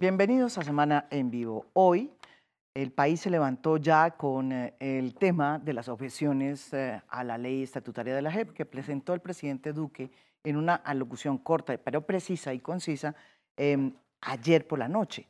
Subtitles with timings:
[0.00, 1.66] Bienvenidos a Semana en Vivo.
[1.74, 2.10] Hoy
[2.74, 7.38] el país se levantó ya con eh, el tema de las objeciones eh, a la
[7.38, 10.10] ley estatutaria de la JEP que presentó el presidente Duque
[10.44, 13.14] en una alocución corta, pero precisa y concisa,
[13.58, 15.26] em, ayer por la noche.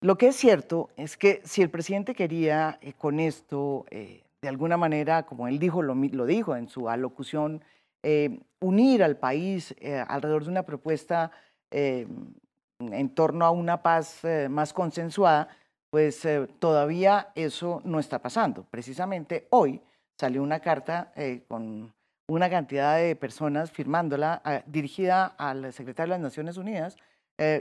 [0.00, 4.78] Lo que es cierto es que si el presidente quería eh, con esto, de alguna
[4.78, 7.62] manera, como él dijo, lo, lo dijo en su alocución,
[8.58, 9.76] unir al país
[10.08, 11.30] alrededor de una propuesta
[11.70, 12.34] em,
[12.90, 15.48] en torno a una paz eh, más consensuada,
[15.90, 18.64] pues eh, todavía eso no está pasando.
[18.70, 19.80] Precisamente hoy
[20.18, 21.92] salió una carta eh, con
[22.28, 26.96] una cantidad de personas firmándola, dirigida al secretario de las Naciones Unidas,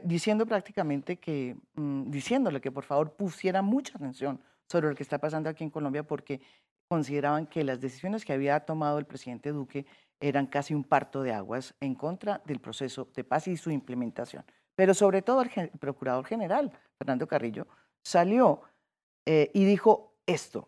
[0.03, 5.17] diciendo prácticamente que, mm, diciéndole que por favor pusiera mucha atención sobre lo que está
[5.17, 6.41] pasando aquí en Colombia, porque
[6.91, 9.85] consideraban que las decisiones que había tomado el presidente Duque
[10.19, 14.43] eran casi un parto de aguas en contra del proceso de paz y su implementación.
[14.75, 17.67] Pero sobre todo el, Procurador General, Fernando Carrillo,
[18.03, 18.61] salió
[19.25, 20.67] eh, y dijo esto,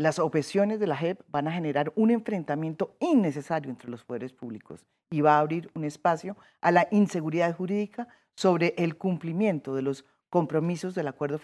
[0.00, 4.86] las objeciones de la JEP van a generar un enfrentamiento innecesario entre los poderes públicos
[5.10, 10.06] y va a abrir un espacio a la inseguridad jurídica sobre el cumplimiento de los
[10.30, 11.38] compromisos del acuerdo,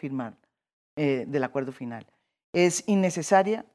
[0.97, 2.07] eh, del acuerdo final.
[2.55, 3.67] Es innecesaria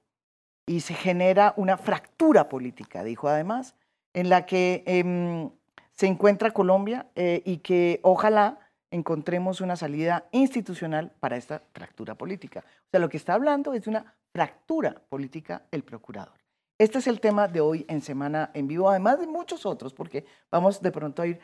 [0.66, 3.76] y se genera una fractura política, dijo además,
[4.14, 5.52] en la que em,
[5.94, 8.58] se encuentra Colombia eh, y que ojalá
[8.90, 12.64] encontremos una salida institucional para esta fractura política.
[12.88, 16.40] O sea, lo que está hablando es de una fractura política el procurador.
[16.78, 20.26] Este es el tema de hoy en Semana en Vivo, además de muchos otros, porque
[20.52, 21.40] vamos de pronto a ir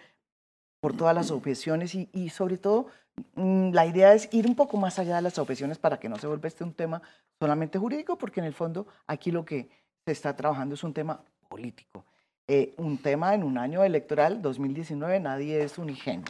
[0.79, 2.87] por todas las objeciones y, y sobre todo
[3.35, 6.17] mm, la idea es ir un poco más allá de las objeciones para que no
[6.17, 7.01] se vuelva este un tema
[7.39, 9.69] solamente jurídico, porque en el fondo aquí lo que
[10.05, 12.05] se está trabajando es un tema político.
[12.47, 16.25] Eh, un tema en un año electoral 2019, nadie es un ingenuo.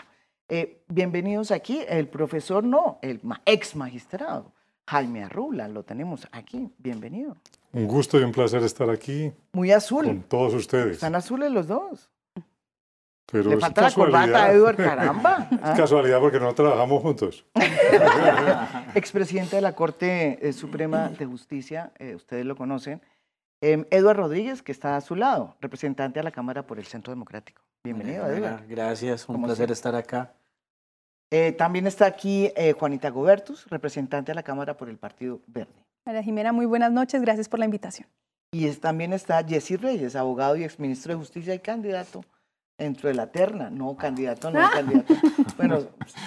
[0.49, 4.51] Eh, bienvenidos aquí, el profesor no, el ex magistrado,
[4.87, 7.35] Jaime Arrula, lo tenemos aquí, bienvenido.
[7.73, 9.33] Un gusto y un placer estar aquí.
[9.51, 10.05] Muy azul.
[10.05, 10.93] Con todos ustedes.
[10.93, 12.09] Están azules los dos.
[13.29, 15.49] Pero Le falta la corbata a Edward, caramba.
[15.51, 15.73] Es ¿ah?
[15.75, 17.45] casualidad porque no trabajamos juntos.
[18.95, 23.01] Expresidente de la Corte eh, Suprema de Justicia, ustedes lo conocen.
[23.59, 27.11] Eh, Eduardo Rodríguez, que está a su lado, representante a la Cámara por el Centro
[27.11, 27.61] Democrático.
[27.83, 28.63] Bienvenido, Eduardo.
[28.69, 30.33] Gracias, un placer estar acá.
[31.31, 35.73] Eh, también está aquí eh, Juanita Gobertus, representante a la Cámara por el Partido Verde.
[36.05, 38.07] María Jimena, muy buenas noches, gracias por la invitación.
[38.53, 42.23] Y también está Jesse Reyes, abogado y exministro de Justicia y candidato
[42.77, 45.13] dentro de la terna, no candidato, no candidato.
[45.57, 45.79] Bueno,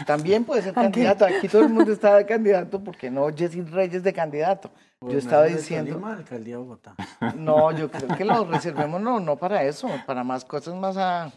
[0.06, 4.02] también puede ser candidato, aquí todo el mundo está de candidato, porque no Jesse Reyes
[4.02, 4.70] de candidato.
[5.00, 6.04] Yo estaba diciendo.
[6.04, 6.94] alcaldía de Bogotá.
[7.36, 11.32] No, yo creo que lo reservemos no, no para eso, para más cosas más ah,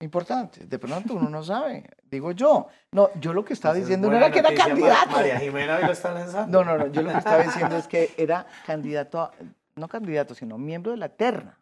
[0.00, 0.68] importantes.
[0.68, 1.84] De pronto uno no sabe.
[2.10, 2.68] Digo yo.
[2.92, 5.10] No, yo lo que estaba diciendo no era que era candidato.
[5.10, 6.64] María Jimena lo está lanzando.
[6.64, 6.92] No, no, no.
[6.92, 9.30] Yo lo que estaba diciendo es que era candidato,
[9.76, 11.58] no candidato, sino miembro de la terna.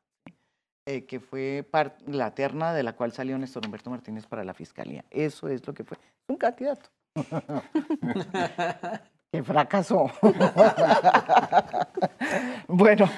[0.84, 1.64] Eh, que fue
[2.06, 5.04] la terna de la cual salió Néstor Humberto Martínez para la fiscalía.
[5.10, 5.96] Eso es lo que fue.
[6.26, 6.90] Un candidato.
[9.30, 10.10] que fracasó.
[12.66, 13.08] bueno,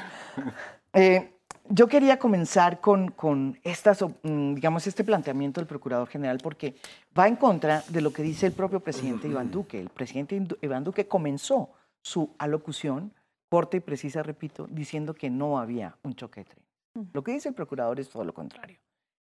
[0.93, 1.34] eh,
[1.69, 6.77] yo quería comenzar con, con estas, mm, digamos, este planteamiento del Procurador General porque
[7.19, 9.81] va en contra de lo que dice el propio presidente Iván Duque.
[9.81, 11.71] El presidente Iván Duque comenzó
[12.03, 13.13] su alocución,
[13.49, 16.65] corta y precisa, repito, diciendo que no había un choque de tren.
[17.13, 18.79] Lo que dice el procurador es todo lo contrario.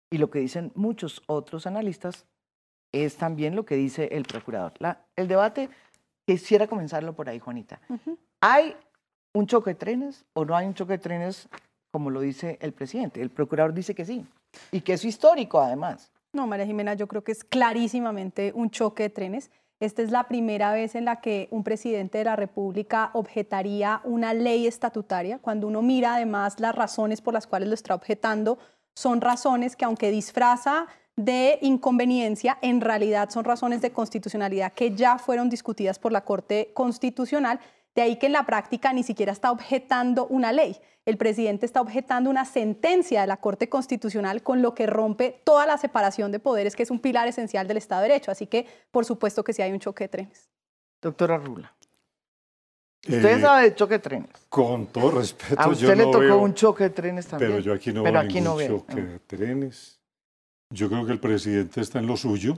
[0.10, 2.26] Y lo que dicen muchos otros analistas
[2.92, 4.74] es también lo que dice el procurador.
[4.80, 5.70] La, el debate
[6.26, 7.82] Quisiera comenzarlo por ahí, Juanita.
[8.40, 8.76] ¿Hay
[9.34, 11.50] un choque de trenes o no hay un choque de trenes
[11.92, 13.22] como lo dice el presidente?
[13.22, 14.26] El procurador dice que sí
[14.72, 16.12] y que es histórico además.
[16.34, 19.52] No, María Jimena, yo creo que es clarísimamente un choque de trenes.
[19.82, 24.34] Esta es la primera vez en la que un presidente de la República objetaría una
[24.34, 25.40] ley estatutaria.
[25.40, 28.60] Cuando uno mira además las razones por las cuales lo está objetando,
[28.96, 35.18] son razones que aunque disfraza de inconveniencia en realidad son razones de constitucionalidad que ya
[35.18, 37.60] fueron discutidas por la Corte Constitucional.
[37.96, 40.78] De ahí que en la práctica ni siquiera está objetando una ley.
[41.06, 45.66] El presidente está objetando una sentencia de la Corte Constitucional con lo que rompe toda
[45.66, 48.32] la separación de poderes, que es un pilar esencial del Estado de Derecho.
[48.32, 50.50] Así que, por supuesto que sí hay un choque de trenes.
[51.02, 51.76] Doctora Rula.
[53.04, 54.30] Usted eh, sabe de choque de trenes.
[54.48, 57.52] Con todo respeto, a usted le tocó un choque de trenes también.
[57.52, 60.00] Pero yo aquí no veo ningún choque de trenes.
[60.70, 62.58] Yo creo que el presidente está en lo suyo.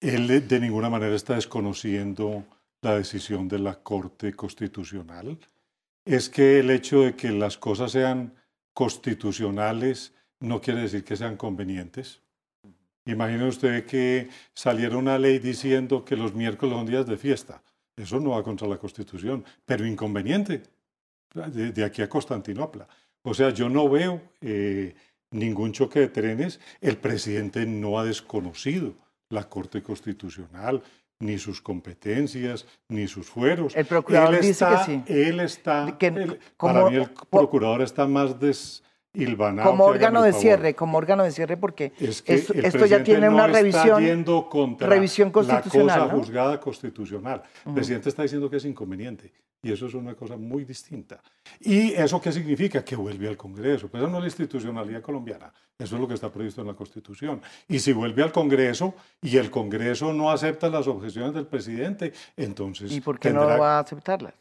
[0.00, 2.44] Él de ninguna manera está desconociendo
[2.82, 5.38] la decisión de la Corte Constitucional.
[6.04, 8.34] Es que el hecho de que las cosas sean
[8.72, 12.22] constitucionales no quiere decir que sean convenientes.
[13.04, 17.62] Imagine usted que saliera una ley diciendo que los miércoles son días de fiesta.
[17.96, 20.62] Eso no va contra la Constitución, pero inconveniente
[21.34, 22.88] de, aquí a Constantinopla.
[23.22, 24.94] O sea, yo no veo eh,
[25.30, 26.60] ningún choque de trenes.
[26.80, 28.94] El presidente no ha desconocido
[29.28, 30.82] la Corte Constitucional,
[31.20, 33.76] ni sus competencias, ni sus fueros.
[33.76, 35.02] El procurador él dice está, que sí.
[35.06, 38.89] Él está, Que él- como- para mí el procurador está más desilvanado.
[39.12, 40.40] Como órgano de favor.
[40.42, 44.02] cierre, como órgano de cierre, porque Es que esto, ya tiene no una revisión.
[44.78, 46.18] revisión constitucional, La cosa ¿no?
[46.20, 47.42] juzgada constitucional.
[47.66, 49.32] El presidente está diciendo que es inconveniente.
[49.62, 51.20] Y eso es una cosa muy distinta.
[51.60, 52.82] ¿Y eso qué significa?
[52.82, 53.88] Que vuelve al Congreso.
[53.88, 55.52] Pues eso no es la institucionalidad colombiana.
[55.78, 57.42] Eso es lo que está previsto en la Constitución.
[57.68, 62.90] Y si vuelve al Congreso y el Congreso no acepta las objeciones del presidente, entonces
[62.90, 64.32] ¿Y por qué tendrá- no va a aceptarlas?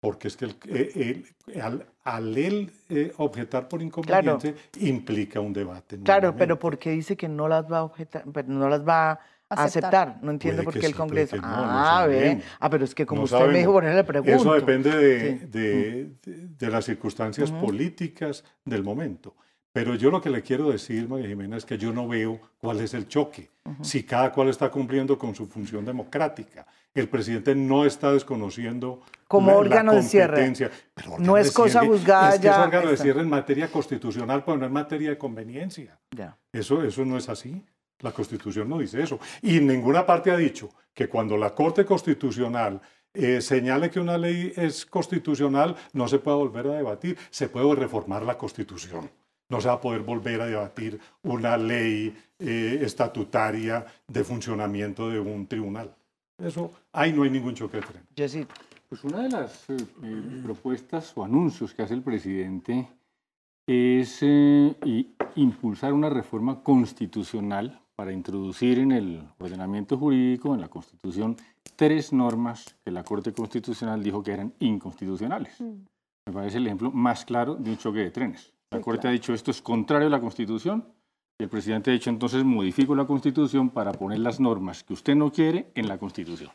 [0.00, 5.52] Porque es que el- eh, el- al, al él eh, objetar por inconveniente implica un
[5.52, 5.98] debate.
[6.00, 9.18] Claro, pero porque dice que no las va a objetar, pero no las va a
[9.50, 9.94] Aceptar.
[10.08, 10.22] aceptar.
[10.22, 11.36] No entiendo Puede por qué el Congreso.
[11.36, 12.42] que no, no ah, ve.
[12.60, 14.34] Ah, pero es que como No usted me dijo, por eso le pregunto.
[14.36, 15.46] Eso depende de, Sí.
[15.46, 19.34] de- de- de las circunstancias políticas del momento.
[19.72, 22.80] Pero yo lo que le quiero decir, María Jimena, es que yo no veo cuál
[22.80, 23.50] es el choque.
[23.82, 26.66] Si cada cual está cumpliendo con su función democrática.
[27.00, 30.52] El presidente no está desconociendo Como la- la órgano de cierre.
[30.94, 34.42] Pero No es cosa cierre juzgada Es que es órgano de cierre en materia constitucional,
[34.44, 35.98] pero no en materia de conveniencia.
[36.10, 36.36] Ya.
[36.52, 37.64] Eso, eso no es así.
[38.00, 39.18] La Constitución no dice eso.
[39.42, 42.80] Y en ninguna parte ha dicho que cuando la Corte Constitucional
[43.14, 47.16] eh, señale que una ley es constitucional, no se puede volver a debatir.
[47.30, 49.10] Se puede reformar la Constitución.
[49.48, 55.18] No se va a poder volver a debatir una ley eh, estatutaria de funcionamiento de
[55.18, 55.94] un tribunal.
[56.38, 58.02] Eso, ahí no hay ningún choque de tren.
[58.16, 58.46] Jessy,
[58.88, 62.88] Pues una de las eh, eh, propuestas o anuncios que hace el presidente
[63.66, 70.68] es eh, i- impulsar una reforma constitucional para introducir en el ordenamiento jurídico, en la
[70.68, 71.36] Constitución,
[71.76, 75.60] tres normas que la Corte Constitucional dijo que eran inconstitucionales.
[75.60, 78.52] Me parece el ejemplo más claro de un choque de trenes.
[78.70, 79.10] La Sí, Corte claro.
[79.10, 80.97] ha dicho esto es contrario a la Constitución y
[81.38, 85.30] el presidente ha dicho entonces modifico la Constitución para poner las normas que usted no
[85.30, 86.50] quiere en la Constitución.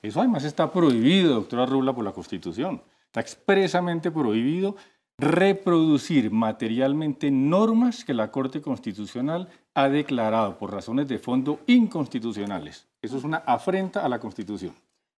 [0.00, 2.82] Eso además está prohibido, doctora Rubla, por la Constitución.
[3.06, 4.76] Está expresamente prohibido
[5.18, 12.86] reproducir materialmente normas que la Corte Constitucional ha declarado por razones de fondo inconstitucionales.
[13.02, 14.72] Eso es una afrenta a la Constitución.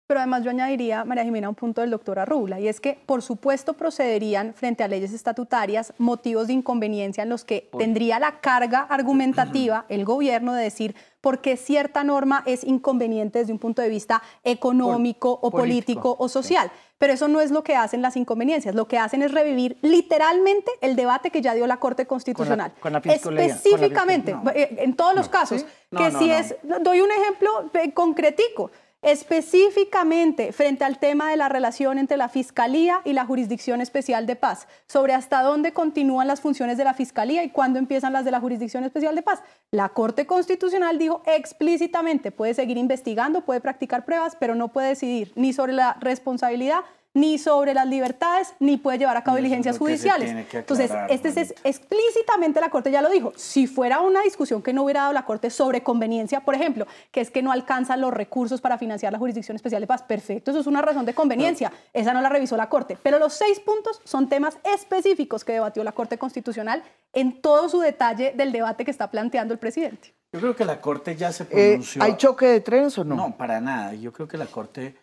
[0.09, 3.21] Pero además yo añadiría, María Jimena, un punto del doctor Arrubla, y es que por
[3.21, 8.81] supuesto procederían frente a leyes estatutarias motivos de inconveniencia en los que tendría la carga
[8.81, 13.91] argumentativa el gobierno de decir por qué cierta norma es inconveniente desde un punto de
[13.91, 16.71] vista económico o político, político o social.
[16.97, 18.75] Pero eso no es lo que hacen las inconveniencias.
[18.75, 22.73] Lo que hacen es revivir literalmente el debate que ya dio la Corte Constitucional.
[22.81, 25.67] con la con la Específicamente, eh, en todos los casos, ¿Sí?
[25.91, 28.71] No, que si es Doy un ejemplo eh, concretico.
[29.01, 34.35] Específicamente frente al tema de la relación entre la Fiscalía y la Jurisdicción Especial de
[34.35, 38.33] Paz, sobre hasta dónde continúan las funciones de la Fiscalía y cuándo empiezan las de
[38.33, 39.41] la Jurisdicción Especial de Paz.
[39.71, 45.33] La Corte Constitucional dijo explícitamente, puede seguir investigando, puede practicar pruebas, pero no puede decidir
[45.37, 46.81] ni sobre la responsabilidad
[47.15, 50.27] ni sobre las libertades, ni puede llevar a cabo diligencias judiciales.
[50.27, 53.33] tiene que Entonces, aclarar, este es explícitamente la Corte ya lo dijo.
[53.37, 57.21] Si fuera una discusión que no hubiera dado la Corte sobre conveniencia, por ejemplo, que
[57.21, 60.61] es que no alcanzan los recursos para financiar la Jurisdicción Especial de Paz, perfecto, eso
[60.61, 61.73] es una razón de conveniencia.
[61.93, 62.97] Esa no la revisó la Corte.
[63.03, 67.81] Pero los seis puntos son temas específicos que debatió la Corte Constitucional en todo su
[67.81, 70.15] detalle del debate que está planteando el presidente.
[70.33, 72.03] Yo creo que la Corte ya se eh, pronunció.
[72.03, 73.17] ¿hay choque de trenes o no?
[73.17, 73.95] No, para nada.
[73.95, 74.95] Yo creo que la Corte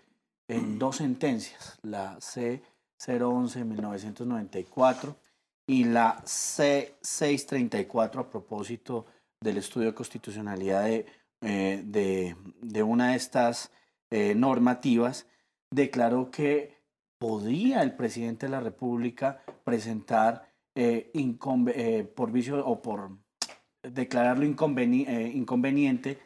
[0.48, 5.16] en dos sentencias, la C011 de 1994
[5.68, 9.06] y la C634 a propósito
[9.42, 11.06] del estudio de constitucionalidad de,
[11.42, 13.72] eh, de, de una de estas
[14.12, 15.28] eh, normativas,
[15.72, 16.76] declaró que
[17.18, 21.12] podía el presidente de la República presentar eh,
[22.16, 23.18] por vicio o por
[23.82, 26.20] declararlo inconveni- inconveniente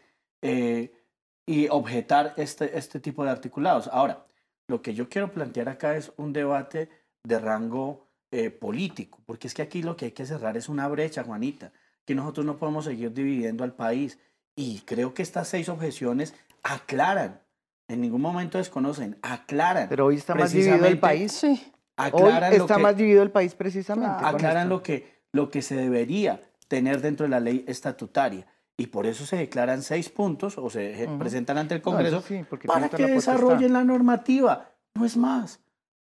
[1.50, 3.90] y objetar este, este tipo de articulados.
[3.92, 4.24] Ahora,
[4.68, 6.90] lo que yo quiero plantear acá es un debate
[7.24, 10.88] de rango eh, político, porque es que aquí lo que hay que cerrar es una
[10.88, 11.72] brecha, Juanita,
[12.06, 14.20] que nosotros no podemos seguir dividiendo al país.
[14.56, 17.42] Y creo que estas seis objeciones aclaran,
[17.88, 19.90] en ningún momento desconocen, aclaran.
[19.90, 21.32] Pero hoy está más dividido el país.
[21.32, 21.48] Sí.
[21.48, 24.24] Hoy aclaran está que- más dividido el país precisamente.
[24.24, 28.46] aclaran lo que, lo que se debería tener dentro de la ley estatutaria.
[28.80, 31.20] Y por eso se declaran seis puntos o se uh -huh.
[31.20, 34.72] presentan ante el Congreso no, sí, para que desarrollen la normativa.
[34.96, 35.60] No es más.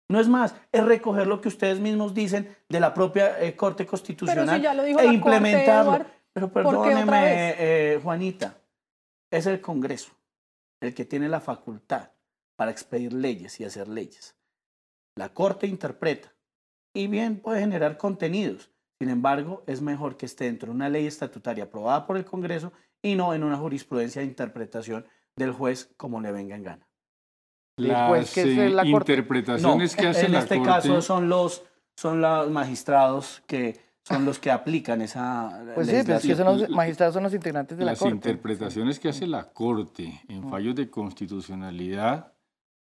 [0.09, 3.87] No es más, es recoger lo que ustedes mismos dicen de la propia eh, Corte
[3.87, 5.91] Constitucional Pero si ya lo dijo e la implementarlo.
[5.93, 8.57] Corte, Pero ¿por qué otra perdóneme, eh, Juanita,
[9.33, 10.13] es el Congreso
[10.81, 12.11] el que tiene la facultad
[12.57, 14.37] para expedir leyes y hacer leyes.
[15.17, 16.33] La Corte interpreta
[16.95, 18.71] y bien puede generar contenidos.
[19.01, 22.73] Sin embargo, es mejor que esté dentro de una ley estatutaria aprobada por el Congreso
[23.03, 26.89] y no en una jurisprudencia de interpretación del juez como le venga en gana.
[27.79, 29.13] Las juez que es la Corte.
[29.13, 30.71] interpretaciones que hace en la este Corte...
[30.71, 31.63] caso son los,
[31.97, 36.47] son los magistrados que son los que aplican esa Pues sí, pero es que son
[36.47, 38.15] los magistrados son los integrantes de la las Corte.
[38.15, 42.33] interpretaciones que hace la Corte en fallos de constitucionalidad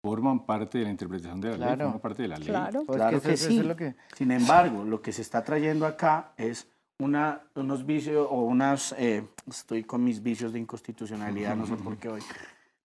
[0.08, 1.84] forman parte de la interpretación de la ley, Claro.
[1.86, 2.48] forman parte de la ley.
[2.48, 2.84] Claro.
[2.86, 3.60] Pues Claro que eso sí.
[3.60, 6.68] es lo que- Sin embargo, lo que se está trayendo acá es
[7.00, 11.98] una, unos vicios o unas, eh, estoy con mis vicios de inconstitucionalidad, no sé por
[11.98, 12.22] qué hoy,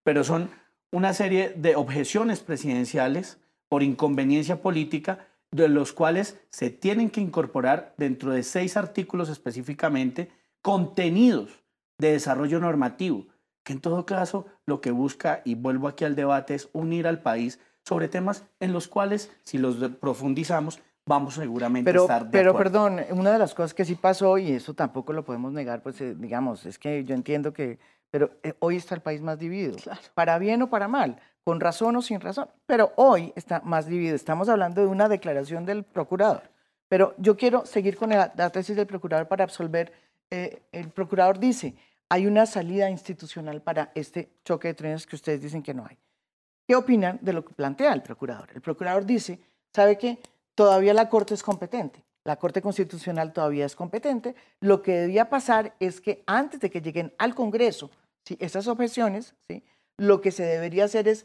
[0.03, 0.51] pero son
[0.91, 3.39] una serie de objeciones presidenciales
[3.69, 10.31] por inconveniencia política, de los cuales se tienen que incorporar dentro de seis artículos específicamente
[10.61, 11.63] contenidos
[11.99, 13.27] de desarrollo normativo,
[13.65, 17.21] que en todo caso lo que busca, y vuelvo aquí al debate, es unir al
[17.21, 22.31] país sobre temas en los cuales, si los profundizamos, vamos seguramente a Pero, estar de
[22.31, 22.87] pero acuerdo.
[22.87, 26.01] perdón, una de las cosas que sí pasó, y eso tampoco lo podemos negar, pues
[26.01, 27.79] eh, digamos, es que yo entiendo que,
[28.11, 30.01] pero eh, hoy está el país más dividido, Claro.
[30.15, 34.15] para bien o para mal, con razón o sin razón, pero hoy está más dividido.
[34.15, 36.43] Estamos hablando de una declaración del procurador,
[36.89, 39.93] pero yo quiero seguir con la, la tesis del procurador para absolver.
[40.31, 41.75] eh, el procurador dice,
[42.13, 45.97] hay una salida institucional para este choque de trenes que ustedes dicen que no hay.
[46.69, 48.51] ¿Qué opinan de lo que plantea el procurador?
[48.55, 49.41] El procurador dice,
[49.75, 50.19] ¿sabe qué?
[50.55, 52.05] Todavía la Corte es competente.
[52.25, 54.35] La Corte Constitucional todavía es competente.
[54.61, 57.91] Lo que debía pasar es que antes de que lleguen al Congreso
[58.27, 58.37] ¿sí?
[58.41, 59.65] esas objeciones, ¿sí?
[59.97, 61.25] lo que se debería hacer es,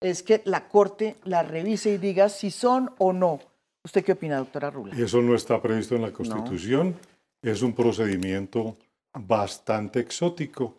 [0.00, 3.40] es que la Corte la revise y diga si son o no.
[3.82, 4.94] ¿Usted qué opina, doctora Rula?
[4.96, 6.94] Eso no está previsto en la Constitución.
[7.42, 8.76] Es un procedimiento
[9.14, 10.76] bastante exótico,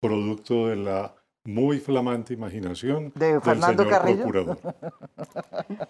[0.00, 1.14] producto de la
[1.44, 4.22] muy flamante imaginación De del Fernando señor Carrillo.
[4.22, 4.58] procurador.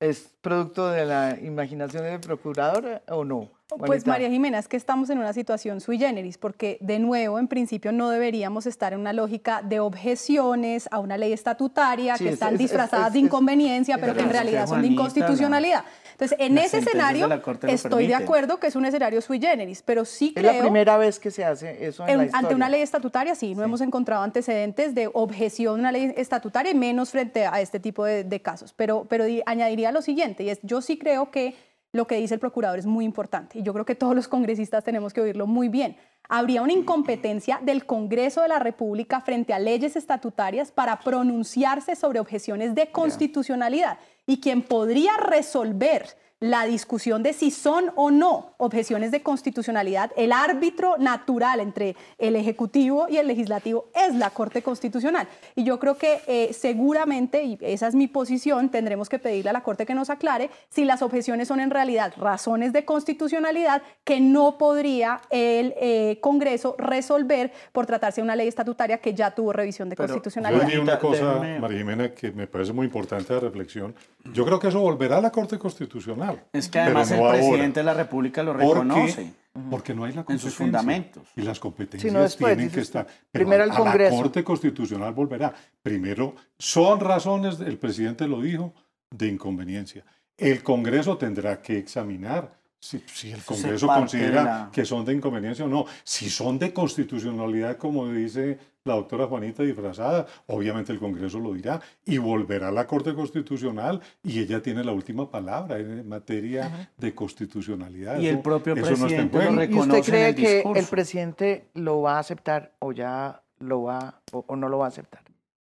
[0.00, 3.50] ¿Es producto de la imaginación del procurador eh, o no?
[3.68, 4.10] Pues Juanita?
[4.10, 7.92] María Jimena, es que estamos en una situación sui generis, porque de nuevo, en principio,
[7.92, 12.34] no deberíamos estar en una lógica de objeciones a una ley estatutaria Sí, que es-
[12.34, 15.84] están es- es- disfrazadas es- de inconveniencia, es pero que en realidad son de inconstitucionalidad.
[16.22, 17.28] Entonces, en las ese escenario,
[17.68, 20.62] estoy de acuerdo que es un escenario sui generis, pero sí Es la creo...
[20.62, 23.62] primera vez que se hace eso en, En- la ante una ley estatutaria, sí, no
[23.62, 28.04] hemos encontrado antecedentes de objeción a una ley estatutaria y menos frente a este tipo
[28.04, 28.72] de, de casos.
[28.72, 31.54] Pero, pero di- añadiría lo siguiente, y es, yo sí creo que
[31.94, 34.82] lo que dice el procurador es muy importante y yo creo que todos los congresistas
[34.82, 35.96] tenemos que oírlo muy bien.
[36.26, 42.18] Habría una incompetencia del Congreso de la República frente a leyes estatutarias para pronunciarse sobre
[42.20, 49.12] objeciones de constitucionalidad y quien podría resolver la discusión de si son o no objeciones
[49.12, 55.28] de constitucionalidad, el árbitro natural entre el Ejecutivo y el Legislativo es la Corte Constitucional.
[55.54, 59.52] Y yo creo que eh, seguramente, y esa es mi posición, tendremos que pedirle a
[59.52, 64.20] la Corte que nos aclare si las objeciones son en realidad razones de constitucionalidad que
[64.20, 69.52] no podría el eh, Congreso resolver por tratarse de una ley estatutaria que ya tuvo
[69.52, 70.64] revisión de Pero- Yo constitucionalidad.
[70.66, 73.94] diría una cosa, María Jimena, que me parece muy importante de reflexión.
[74.32, 76.31] Yo creo que eso volverá a la Corte Constitucional.
[76.52, 77.38] Es que además no el ahora.
[77.38, 78.68] presidente de la República lo ¿Por qué?
[78.68, 79.32] reconoce.
[79.70, 80.64] Porque no hay la En sus competencia.
[80.64, 81.28] fundamentos.
[81.36, 83.06] Y las competencias Sí, no, después, tienen que estar.
[83.06, 84.16] Pero Primero el a Congreso.
[84.16, 85.52] La Corte Constitucional volverá.
[85.82, 88.72] Primero, son razones, el presidente lo dijo,
[89.10, 90.04] de inconveniencia.
[90.38, 95.04] El Congreso tendrá que examinar si, si el Eso es Congreso considera la- que son
[95.04, 95.86] de inconveniencia o no.
[96.02, 101.80] Si son de constitucionalidad, como dice la doctora Juanita disfrazada, obviamente el Congreso lo dirá
[102.04, 107.14] y volverá a la Corte Constitucional y ella tiene la última palabra en materia de
[107.14, 108.18] constitucionalidad.
[108.18, 109.56] Y el propio eso no está en presidente lo juego.
[109.56, 110.34] re- ¿Y usted reconoce en cree el
[110.74, 114.78] que el presidente lo va a aceptar o ya lo va o, o no lo
[114.78, 115.22] va a aceptar?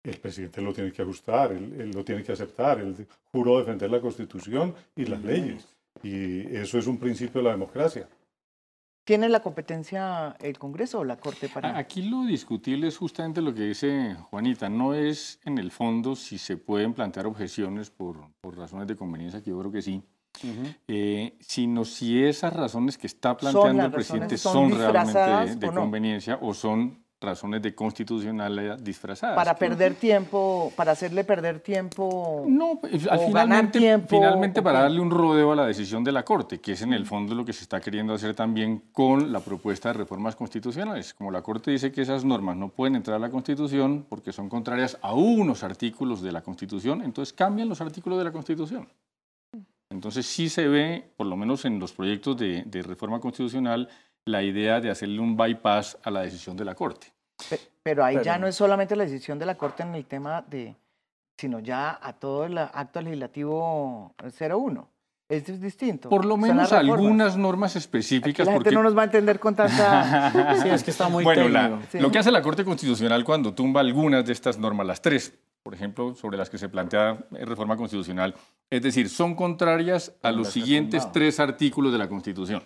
[0.05, 2.79] El presidente lo tiene que ajustar, él, él lo tiene que aceptar.
[2.79, 5.67] Él juró defender la Constitución y las leyes.
[6.03, 8.09] Y eso es un principio de la democracia.
[9.05, 11.77] ¿Tiene la competencia el Congreso o la Corte para...?
[11.77, 16.39] Aquí lo discutible es justamente lo que dice Juanita, no es en el fondo si
[16.39, 20.03] se pueden plantear objeciones por, por razones de conveniencia, que yo creo que sí,
[20.87, 25.67] eh, sino si esas razones que está planteando el presidente son realmente de, o de
[25.67, 25.75] no.
[25.75, 29.37] conveniencia o son razones de constitucionalidad disfrazadas.
[29.37, 32.45] Para perder tiempo, para hacerle perder tiempo.
[32.49, 36.03] No, pues, al o finalmente, tiempo, finalmente ¿o para darle un rodeo a la decisión
[36.03, 38.85] de la Corte, que es en el fondo lo que se está queriendo hacer también
[38.93, 41.13] con la propuesta de reformas constitucionales.
[41.13, 44.49] Como la Corte dice que esas normas no pueden entrar a la Constitución porque son
[44.49, 48.89] contrarias a unos artículos de la Constitución, entonces cambian los artículos de la Constitución.
[49.91, 53.89] Entonces sí se ve, por lo menos en los proyectos de, de reforma constitucional,
[54.27, 57.09] la idea de hacerle un bypass a la decisión de la Corte.
[57.49, 60.43] Pe- Pero ahí ya no es solamente la decisión de la Corte en el tema
[60.49, 60.77] de,
[61.39, 64.89] sino ya a todo el acto legislativo 01.
[65.29, 66.09] Esto es distinto.
[66.09, 68.47] Por lo menos algunas normas Aquí específicas.
[68.47, 70.57] la gente porque- no nos va a entender con tanta...
[70.63, 71.87] Sí, es que está muy bueno, la- técnico.
[71.93, 71.99] Sí.
[72.01, 75.73] lo que hace la Corte Constitucional cuando tumba algunas de estas normas, las tres, por
[75.73, 78.35] ejemplo, sobre las que se plantea eh, reforma constitucional,
[78.71, 81.13] es decir, son contrarias a los siguientes tumbado.
[81.13, 82.63] tres artículos de la Constitución.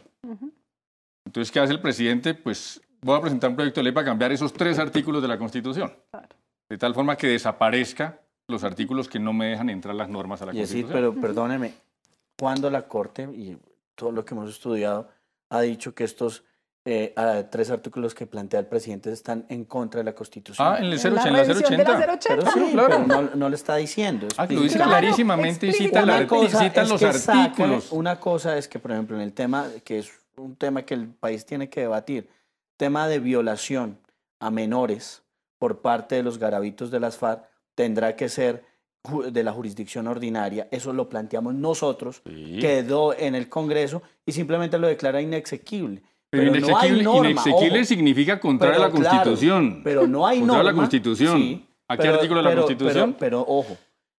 [1.34, 2.32] Entonces, ¿qué hace el presidente?
[2.32, 5.36] Pues voy a presentar un proyecto de ley para cambiar esos tres artículos de la
[5.36, 6.28] Constitución, Claro.
[6.68, 10.46] de tal forma que desaparezca los artículos que no me dejan entrar las normas a
[10.46, 11.12] la Y decir, Constitución.
[11.14, 11.74] pero perdóneme,
[12.38, 13.58] cuando la Corte, y
[13.96, 15.08] todo lo que hemos estudiado,
[15.50, 16.44] ha dicho que estos
[16.86, 20.68] eh, ah, tres artículos que plantea el presidente están en contra de la Constitución?
[20.68, 21.10] Ah, en el En 080.
[21.14, 22.12] la en la revisión de la 080.
[22.12, 22.28] 080.
[22.54, 22.88] pero sí, claro.
[22.88, 24.28] pero no, no le está diciendo.
[24.36, 24.76] Ah, que lo dice.
[24.76, 27.90] Claro, clarísimamente y cita, la- Una cosa cita es los saca- artículos.
[27.90, 31.08] una cosa es que, por ejemplo, en el tema, que es un tema que el
[31.08, 32.28] país tiene que debatir,
[32.76, 33.98] tema de violación
[34.40, 35.22] a menores
[35.58, 38.64] por parte de los garabitos de las FARC, tendrá que ser
[39.30, 40.66] de la jurisdicción ordinaria.
[40.70, 42.58] Eso lo planteamos nosotros, Sí.
[42.60, 46.02] quedó en el Congreso y simplemente lo declara inexequible.
[46.30, 47.84] Pero, Pero no hay inexequible, norma, inexequible ojo.
[47.84, 49.82] significa contrario a la claro, Constitución.
[49.84, 50.60] Pero no hay norma.
[50.60, 51.38] a la Constitución.
[51.38, 53.16] sí, ¿A qué pero- artículo de la pero- Constitución?
[53.18, 53.76] Pero, ojo,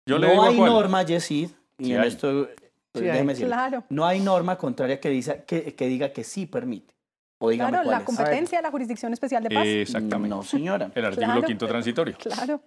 [0.07, 0.71] Yo le no digo hay cuál.
[0.71, 2.09] norma, Yesid, y Sí en hay.
[2.09, 2.49] esto,
[2.95, 3.85] Sí déjeme decirle, Claro.
[3.89, 6.95] no hay norma contraria que, dice, que, que diga que sí permite.
[7.39, 8.05] O dígame Claro, cuál la es.
[8.07, 9.67] competencia de la Jurisdicción Especial de Paz.
[9.67, 10.29] Exactamente.
[10.29, 10.91] No, señora.
[10.95, 11.47] El artículo Claro.
[11.47, 12.17] quinto transitorio.
[12.19, 12.61] Claro.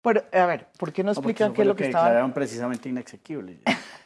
[0.00, 2.06] Pero, a ver, ¿por qué no porque explican qué es lo que estaban...
[2.08, 3.60] declararon precisamente inexequible.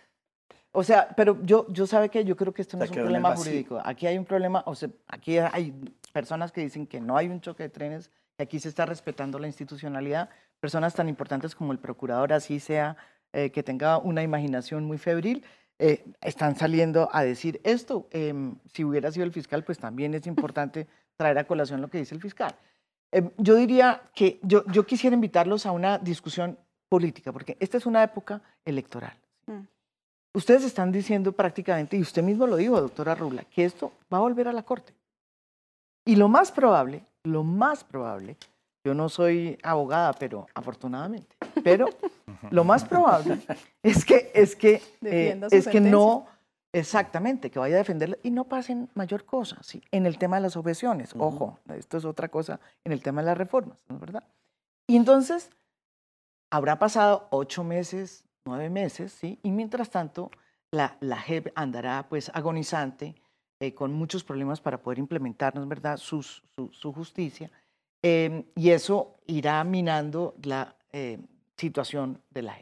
[0.74, 3.02] O sea, pero yo, yo sabe que yo creo que esto no Se es un
[3.02, 3.78] problema jurídico.
[3.84, 5.74] Aquí hay un problema, o sea, aquí hay
[6.14, 9.38] personas que dicen que no hay un choque de trenes, que aquí se está respetando
[9.38, 10.30] la institucionalidad.
[10.60, 12.96] Personas tan importantes como el procurador, así sea,
[13.32, 15.44] eh, que tenga una imaginación muy febril,
[15.78, 18.06] eh, están saliendo a decir esto.
[18.10, 21.98] Em, si hubiera sido el fiscal, pues también es importante traer a colación lo que
[21.98, 22.54] dice el fiscal.
[23.10, 27.86] Em, yo diría que yo, yo quisiera invitarlos a una discusión política, porque esta es
[27.86, 29.16] una época electoral.
[29.46, 29.60] Mm.
[30.34, 34.20] Ustedes están diciendo prácticamente, y usted mismo lo dijo, doctora Rula, que esto va a
[34.20, 34.94] volver a la Corte.
[36.04, 38.36] Y lo más probable, lo más probable,
[38.84, 41.88] yo no soy abogada, pero afortunadamente, pero
[42.50, 43.38] lo más probable
[43.82, 44.80] es que, es que,
[45.12, 46.26] eh, es que no,
[46.72, 49.82] exactamente, que vaya a defenderla y no pasen mayor cosa, ¿sí?
[49.90, 53.26] En el tema de las objeciones, ojo, esto es otra cosa en el tema de
[53.26, 54.24] las reformas, ¿no es verdad?
[54.88, 55.50] Y entonces,
[56.50, 59.38] habrá pasado ocho meses, nueve meses, ¿sí?
[59.42, 60.30] Y mientras tanto,
[60.72, 63.14] la, la JEP andará pues agonizante,
[63.60, 67.50] eh, con muchos problemas para poder implementar, ¿no es verdad?, sus- su, su justicia.
[68.02, 71.18] Em, y eso irá minando la eh,
[71.56, 72.58] situación de la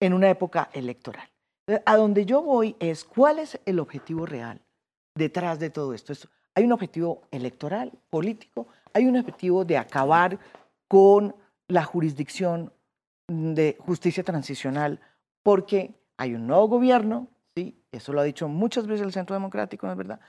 [0.00, 1.28] en una época electoral.
[1.66, 4.60] Eh, A donde yo voy es cuál es el objetivo real
[5.14, 6.12] detrás de todo esto.
[6.12, 10.38] Esto- Hay un objetivo electoral, político, hay un objetivo de acabar
[10.88, 11.34] con
[11.68, 12.72] la jurisdicción
[13.28, 15.00] de justicia transicional,
[15.42, 17.76] porque hay un nuevo gobierno, ¿sí?
[17.92, 20.20] eso lo ha dicho muchas veces el Centro Democrático, ¿no es verdad?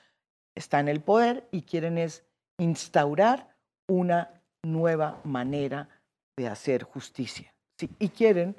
[0.56, 2.23] Está en el poder y quieren es
[2.58, 3.49] instaurar
[3.89, 5.89] una nueva manera
[6.38, 7.54] de hacer justicia.
[7.78, 7.89] ¿sí?
[7.99, 8.56] Y quieren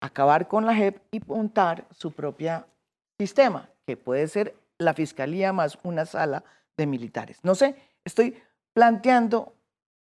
[0.00, 2.64] acabar con la JEP y montar su propio
[3.18, 6.44] sistema, que puede ser la fiscalía más una sala
[6.76, 7.38] de militares.
[7.42, 8.40] No sé, estoy
[8.74, 9.54] planteando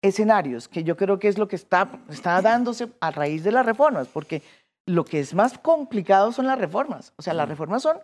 [0.02, 3.66] escenarios que yo creo que es lo que está, está dándose a raíz de las
[3.66, 4.42] reformas, porque
[4.86, 7.12] lo que es más complicado son las reformas.
[7.16, 7.98] O sea, las reformas son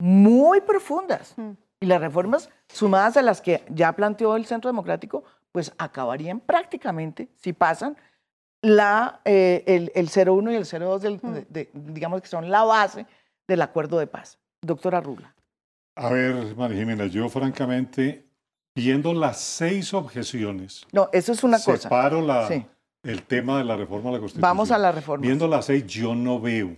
[0.00, 1.34] muy profundas.
[1.80, 5.22] Y las reformas sumadas a las que ya planteó el Centro Democrático,
[5.52, 7.96] pues acabarían prácticamente, si pasan,
[8.62, 11.32] la, eh, el, el 01 y el 02, del, Mm.
[11.32, 13.06] de- de- digamos que son la base
[13.46, 14.38] del acuerdo de paz.
[14.60, 15.34] Doctora Rula.
[15.96, 18.26] A ver, María Jimena, yo francamente,
[18.74, 21.76] viendo las seis objeciones, No, eso es una cosa.
[21.78, 22.64] separo la, Sí.
[23.04, 24.42] el tema de la reforma a la Constitución.
[24.48, 25.22] Vamos a la reforma.
[25.22, 26.76] Viendo las seis, yo no veo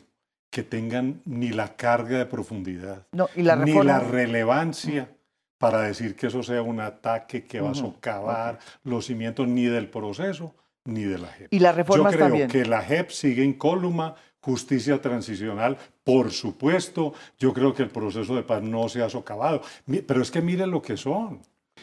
[0.50, 5.11] que tengan ni la carga de profundidad, No, y la ni la relevancia
[5.60, 9.90] para decir que eso sea un ataque que va a socavar los cimientos ni del
[9.90, 10.54] proceso
[10.86, 11.52] ni de la JEP.
[11.52, 12.48] Y las Yo reformas creo también.
[12.48, 17.12] que la JEP sigue incólume, justicia transicional, por supuesto.
[17.38, 19.60] Yo creo que el proceso de paz no se ha socavado.
[20.06, 21.42] Pero es que mire lo que son.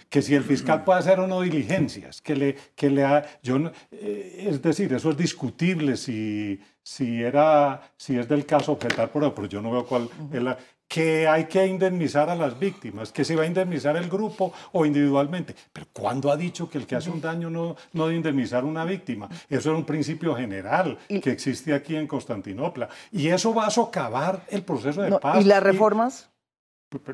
[0.09, 3.57] que si el fiscal puede hacer o no diligencias, que le, que le ha, yo
[3.59, 9.09] no- eh, es decir, eso es discutible si, si, era, si es del caso objetar
[9.09, 10.57] por pero yo no veo cuál es la,
[10.87, 14.85] que hay que indemnizar a las víctimas, que se va a indemnizar el grupo o
[14.85, 15.55] individualmente.
[15.73, 18.65] Pero ¿cuándo ha dicho que el que hace un daño no, no debe indemnizar a
[18.65, 19.27] una víctima?
[19.49, 22.89] Eso era un principio general que existe aquí en Constantinopla.
[23.11, 25.43] Y eso va a socavar el proceso de No, paz.
[25.43, 26.29] ¿Y las reformas?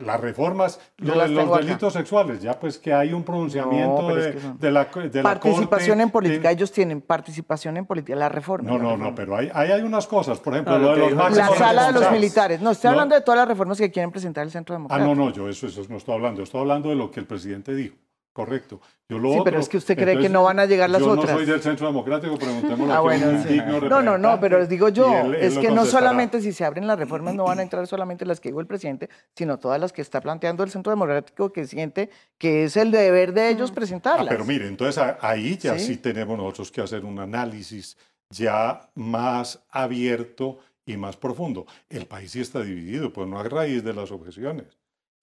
[0.02, 1.58] Las reformas, lo las de los acá.
[1.66, 4.72] delitos sexuales, ya pues que hay un pronunciamiento No, pero es de, que son- de
[4.72, 6.48] la, de la participación Corte en política.
[6.50, 8.16] de- Ellos tienen participación en política.
[8.16, 8.70] La reforma.
[8.70, 9.10] No, la no, reforma.
[9.10, 11.48] no, pero ahí, ahí hay unas cosas, por ejemplo, No, lo lo de los La
[11.56, 12.62] sala de los militares.
[12.62, 15.16] No, estoy No, hablando de todas las reformas que quieren presentar el Centro Ah, Democrático.
[15.16, 17.74] no, no, yo eso, eso no estoy hablando, estoy hablando de lo que el presidente
[17.74, 17.96] dijo,
[18.34, 18.82] correcto.
[19.08, 21.12] Yo lo Sí, pero es que usted cree que no van a llegar las yo
[21.12, 21.32] otras.
[21.32, 23.62] no soy del Centro Democrático, preguntémosle Ah, bueno, sí.
[23.88, 26.88] No, no, no, pero les digo yo, él- es que no solamente si se abren
[26.88, 29.94] las reformas no van a entrar solamente las que dijo el presidente, sino todas las
[29.94, 33.76] que está planteando el Centro Democrático que siente que es el deber de ellos Ah,
[33.76, 34.28] presentarlas.
[34.30, 35.86] pero mire, entonces ahí ya Sí.
[35.94, 35.98] sí.
[35.98, 37.96] tenemos nosotros que hacer un análisis
[38.32, 41.66] ya más abierto y más profundo.
[41.90, 44.66] El país sí está dividido, pues no a raíz de las objeciones.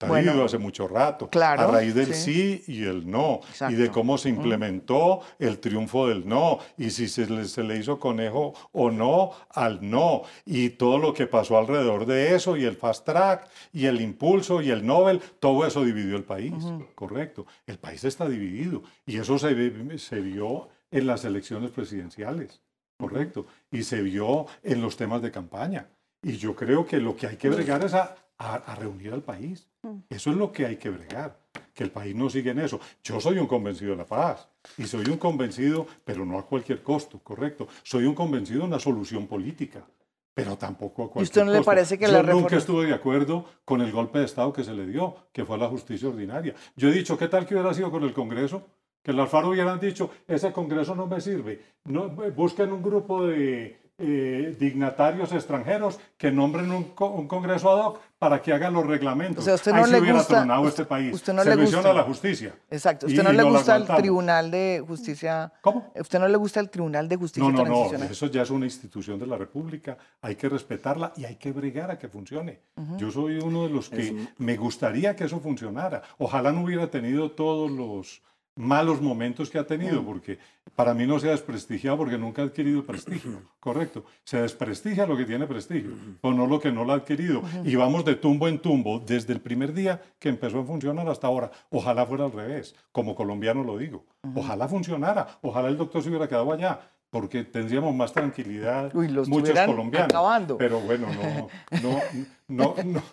[0.01, 2.63] Está Bueno, dividido hace mucho rato, claro, a raíz del sí.
[2.65, 3.77] sí, y el no, y Exacto.
[3.77, 7.99] de cómo se implementó el triunfo del no, y si se le, se le hizo
[7.99, 12.77] conejo o no al no, y todo lo que pasó alrededor de eso, y el
[12.77, 16.55] fast track, y el impulso, y el Nobel, todo eso dividió el país,
[16.95, 17.45] correcto.
[17.67, 22.59] El país está dividido, y eso se, se vio en las elecciones presidenciales,
[22.97, 25.89] correcto, y se vio en los temas de campaña.
[26.23, 29.21] Y yo creo que lo que hay que bregar es a, a- a reunir al
[29.21, 29.67] país.
[30.09, 31.37] Eso es lo que hay que bregar,
[31.73, 32.79] que el país no siga en eso.
[33.03, 36.81] Yo soy un convencido de la paz y soy un convencido, pero no a cualquier
[36.81, 37.67] costo, correcto.
[37.83, 39.85] Soy un convencido de una solución política,
[40.33, 42.93] pero tampoco a cualquier usted no le parece que Yo la nunca reforma- estuve de
[42.93, 46.09] acuerdo con el golpe de Estado que se le dio, que fue a la justicia
[46.09, 46.55] ordinaria.
[46.75, 48.63] Yo he dicho, ¿qué tal que hubiera sido con el Congreso?
[49.03, 51.59] Que el Alfaro hubieran dicho, ese Congreso no me sirve.
[51.85, 57.85] No, busquen un grupo de eh, dignatarios extranjeros que nombren un, co- un Congreso ad
[57.85, 59.39] hoc para que hagan los reglamentos.
[59.39, 61.13] O sea, ¿a usted Ahí no se le hubiera gusta- tronado usted- este país.
[61.15, 62.53] usted no se le gusta- a la justicia.
[62.69, 63.07] Exacto.
[63.07, 63.85] Y ¿Usted no le gusta el.
[63.87, 65.51] Tribunal de Justicia?
[65.61, 65.91] ¿Cómo?
[65.99, 68.65] ¿Usted no le gusta el Tribunal de Justicia No, no, no, eso ya es una
[68.65, 72.59] institución de la República, hay que respetarla y hay que bregar a que funcione.
[72.97, 76.01] Yo soy uno de los que me gustaría que eso funcionara.
[76.17, 78.21] Ojalá no hubiera tenido todos los
[78.55, 80.37] malos momentos que ha tenido, porque
[80.75, 84.05] para mí no se ha desprestigiado porque nunca ha adquirido prestigio, correcto.
[84.23, 87.41] Se desprestigia lo que tiene prestigio, o no lo que no lo ha adquirido.
[87.63, 91.27] Y vamos de tumbo en tumbo desde el primer día que empezó a funcionar hasta
[91.27, 91.51] ahora.
[91.69, 94.05] Ojalá fuera al revés, como colombiano lo digo.
[94.35, 99.27] Ojalá funcionara, ojalá el doctor se hubiera quedado allá, porque tendríamos más tranquilidad Uy, los
[99.27, 100.09] muchos colombianos.
[100.09, 100.57] acabando.
[100.57, 101.49] Pero bueno, no,
[101.81, 102.01] no,
[102.47, 103.03] no, no,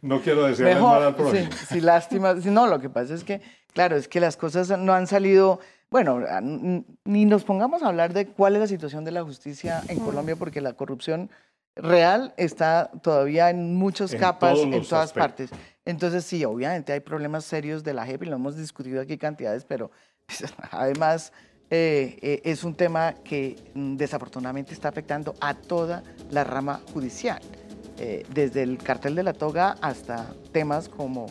[0.00, 1.66] no quiero decirle mal al Mejor, sí, prójimo.
[1.68, 2.34] sí, lástima.
[2.34, 3.42] No, lo que pasa es que,
[3.72, 5.58] claro, es que las cosas no han salido.
[5.90, 6.20] Bueno,
[7.04, 10.36] ni nos pongamos a hablar de cuál es la situación de la justicia en Colombia,
[10.36, 11.28] porque la corrupción
[11.76, 15.12] real está todavía en muchas En capas, en todas aspectos.
[15.50, 15.50] partes.
[15.84, 19.64] Entonces, sí, obviamente hay problemas serios de la JEP y lo hemos discutido aquí cantidades,
[19.64, 19.90] pero
[20.70, 21.32] además
[21.76, 27.40] eh, eh, es un tema que mm, desafortunadamente está afectando a toda la rama judicial,
[27.98, 31.26] eh, desde el cartel de la toga hasta temas como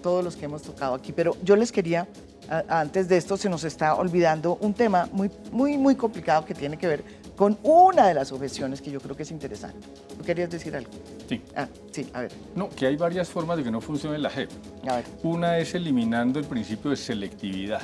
[0.00, 1.12] todos los que hemos tocado aquí.
[1.12, 2.06] Pero yo les quería,
[2.48, 6.54] a- antes de esto se nos está olvidando un tema muy, muy, muy complicado que
[6.54, 7.02] tiene que ver
[7.36, 9.78] con una de las objeciones que yo creo que es interesante.
[10.16, 10.90] ¿Tú querías decir algo?
[11.28, 11.40] Sí.
[11.56, 14.50] Ah, sí, a ver, No, que hay varias formas de que no funcione la JEP.
[14.88, 15.04] a ver.
[15.24, 17.82] Una es eliminando el principio de selectividad,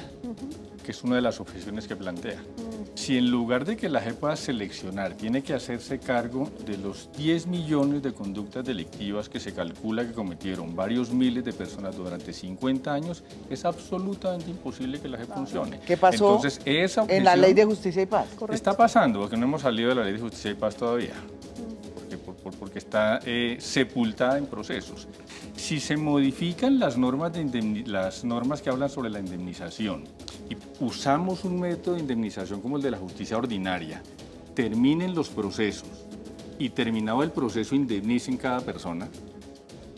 [0.84, 2.38] que es una de las objeciones que plantea.
[2.94, 7.10] Si en lugar de que la JEP pueda seleccionar, tiene que hacerse cargo de los
[7.16, 12.32] 10 millones de conductas delictivas que se calcula que cometieron varios miles de personas durante
[12.32, 15.80] 50 años, es absolutamente imposible que la JEP funcione.
[15.84, 18.28] ¿Qué pasó Entonces, esa en la ley de justicia y paz?
[18.52, 21.14] Está pasando, porque no hemos salido de la ley de justicia y paz todavía,
[22.44, 25.08] porque, por- por- porque está eh, sepultada en procesos.
[25.56, 30.04] Si se modifican las normas, de las normas que hablan sobre la indemnización
[30.50, 34.02] y usamos un método de indemnización como el de la justicia ordinaria,
[34.54, 35.88] terminen los procesos
[36.58, 39.08] y terminado el proceso indemnicen cada persona,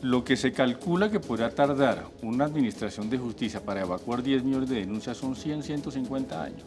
[0.02, 4.68] lo que se calcula que podrá tardar una administración de justicia para evacuar 10 millones
[4.68, 6.62] de denuncias son 100, 150 años.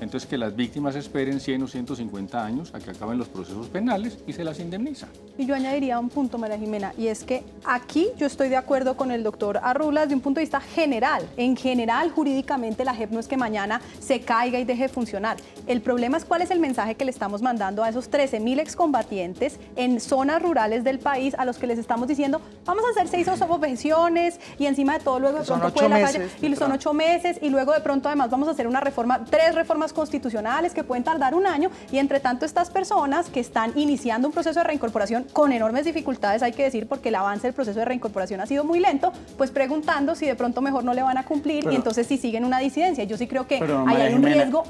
[0.00, 4.18] Entonces que las víctimas esperen 100 o 150 años a que acaben los procesos penales
[4.26, 5.08] y se las indemniza.
[5.38, 8.96] Y yo añadiría un punto, María Jimena, y es que aquí yo estoy de acuerdo
[8.96, 11.28] con el doctor Arrula desde un punto de vista general.
[11.36, 15.36] En general, jurídicamente, la JEP no es que mañana se caiga y deje de funcionar.
[15.66, 18.58] El problema es cuál es el mensaje que le estamos mandando a esos 13 mil
[18.58, 23.08] excombatientes en zonas rurales del país a los que les estamos diciendo, vamos a hacer
[23.08, 26.72] seis objeciones y encima de todo luego de pronto puede la calle, meses, y son
[26.72, 30.72] ocho meses y luego de pronto además vamos a hacer una reforma, tres reformas constitucionales
[30.74, 34.60] que pueden tardar un año y entre tanto estas personas que están iniciando un proceso
[34.60, 38.40] de reincorporación con enormes dificultades, hay que decir, porque el avance del proceso de reincorporación
[38.40, 41.60] ha sido muy lento, pues preguntando si de pronto mejor no le van a cumplir
[41.64, 43.04] Pero- y entonces si siguen una disidencia.
[43.04, 44.64] Yo sí creo que Pero, ahí María hay un Jimena, riesgo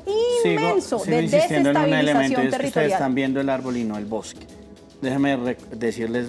[0.44, 2.92] inmenso sigo de insistiendo en un elemento, desestabilización es que ustedes territorial.
[2.92, 4.46] están viendo el árbol y no el bosque.
[5.02, 6.29] Déjenme decirles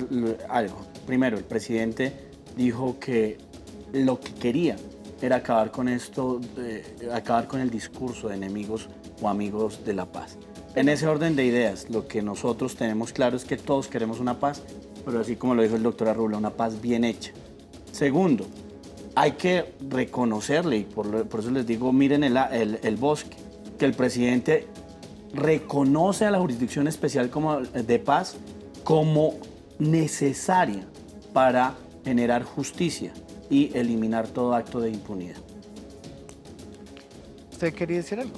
[0.50, 0.78] algo.
[1.06, 2.14] Primero, el presidente
[2.56, 3.38] dijo que
[3.94, 4.76] lo que quería
[5.22, 8.88] era acabar con esto, eh, acabar con el discurso de enemigos
[9.22, 10.38] o amigos de la paz.
[10.76, 14.40] En ese orden de ideas, lo que nosotros tenemos claro es que todos queremos una
[14.40, 14.62] paz,
[15.06, 17.32] pero así como lo dijo el doctor Arrula, una paz bien hecha.
[17.92, 18.46] Segundo,
[19.16, 23.38] hay que reconocerle, y por, por eso les digo, miren el, el- el bosque,
[23.80, 24.68] que el presidente
[25.34, 28.36] reconoce a la Jurisdicción Especial como, de Paz
[28.84, 29.34] como
[29.80, 30.86] necesaria
[31.34, 33.12] para generar justicia
[33.50, 35.38] y eliminar todo acto de impunidad.
[37.52, 38.34] ¿Usted quería decir algo?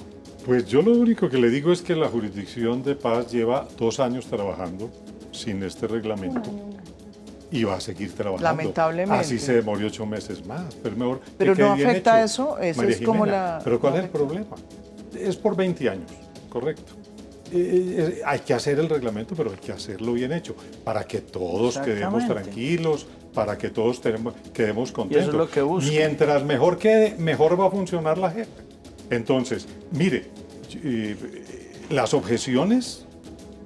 [0.46, 4.00] Pues yo lo único que le digo es que la jurisdicción de paz lleva dos
[4.00, 4.90] años trabajando
[5.32, 6.50] sin este reglamento
[7.50, 8.44] y va a seguir trabajando.
[8.44, 9.20] Lamentablemente.
[9.20, 11.20] Así se demoró ocho meses más, pero mejor.
[11.20, 13.92] que Pero quede no bien afecta hecho, eso, eso María es como la- Pero ¿cuál
[13.94, 14.56] no es el problema?
[15.18, 16.10] Es por 20 años,
[16.48, 16.92] correcto.
[17.52, 21.20] Eh, eh, hay que hacer el reglamento, pero hay que hacerlo bien hecho, para que
[21.20, 25.34] todos quedemos tranquilos, para que todos tenemos, quedemos contentos.
[25.34, 25.90] lo que busca.
[25.90, 28.48] Mientras mejor quede, mejor va a funcionar la JEP.
[29.10, 30.26] Entonces, mire,
[30.84, 31.16] eh,
[31.90, 33.06] las objeciones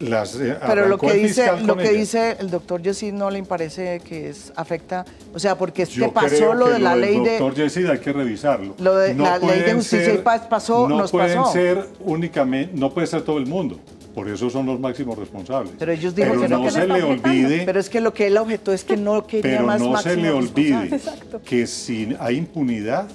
[0.01, 4.01] las eh, Pero lo que dice, lo que dice el doctor Yesid no le parece
[4.01, 6.91] que es afecta, o sea, porque es que Yo pasó creo lo que de la
[6.93, 8.75] del ley de doctor Yesid hay que revisarlo.
[8.79, 11.53] Lo de la ley de justicia y paz pasó, no nos pueden pasó.
[11.53, 13.79] ser únicamente, no puede ser todo el mundo.
[14.15, 15.73] Por eso son los máximos responsables.
[15.77, 18.37] Pero ellos dijeron Pero que no, se le olvide, Pero es que lo que él
[18.37, 21.01] objetó es que no quería pero más no se le olvide
[21.45, 23.09] que si hay impunidad,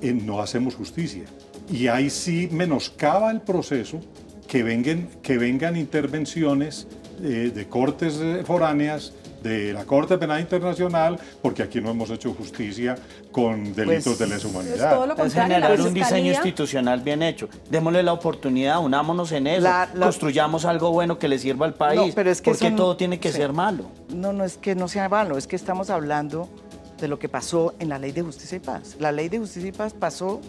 [0.00, 1.24] eh, no hacemos justicia.
[1.72, 4.00] Y ahí sí menoscaba el proceso
[4.54, 6.86] que vengan, que vengan intervenciones
[7.20, 9.12] eh, de cortes foráneas,
[9.42, 12.94] de la Corte Penal Internacional, porque aquí no hemos hecho justicia
[13.32, 14.96] con delitos Pues, de lesa Es todo humanidad.
[15.06, 17.48] lo Es contrario, generar un diseño institucional bien hecho.
[17.68, 21.74] Démosle la oportunidad, unámonos en eso, La- la- construyamos algo bueno que le sirva al
[21.74, 22.14] país.
[22.14, 23.38] pero es que porque son- todo tiene que sí.
[23.38, 23.86] ser malo.
[24.14, 26.48] No, no es que no sea malo, es que estamos hablando
[27.00, 28.96] de lo que pasó en la Ley de Justicia y Paz.
[29.00, 30.40] La Ley de Justicia y Paz pasó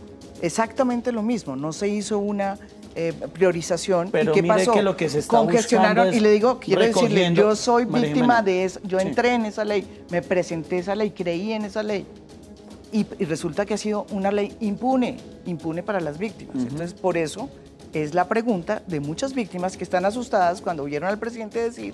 [0.42, 2.58] exactamente lo mismo, no se hizo una
[2.96, 4.10] eh, priorización.
[4.12, 4.72] Pero ¿Y qué mire pasó?
[4.74, 8.42] que lo que se está Congestionaron, es y le digo, quiero decirle, yo soy víctima
[8.42, 9.08] de eso, yo Sí.
[9.08, 12.06] entré en esa ley, me presenté esa ley, creí en esa ley.
[12.92, 16.56] Y, y resulta que ha sido una ley impune, impune para las víctimas.
[16.56, 17.50] Entonces, por eso
[17.94, 21.94] es la pregunta de muchas víctimas que están asustadas cuando oyeron al presidente decir,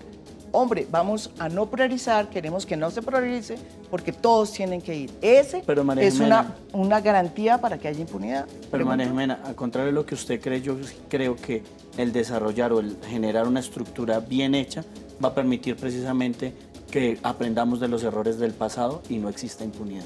[0.51, 3.55] hombre, vamos a no priorizar, queremos que no se priorice,
[3.89, 5.11] porque todos tienen que ir.
[5.21, 6.55] Ese Pero, María es una, Jimena.
[6.73, 8.45] una garantía para que haya impunidad.
[8.69, 9.07] Pero María.
[9.07, 10.77] Jimena, al contrario de lo que usted cree, yo
[11.09, 11.63] creo que
[11.97, 14.83] el desarrollar o el generar una estructura bien hecha
[15.23, 16.53] va a permitir precisamente
[16.89, 20.05] que aprendamos de los errores del pasado y no exista impunidad.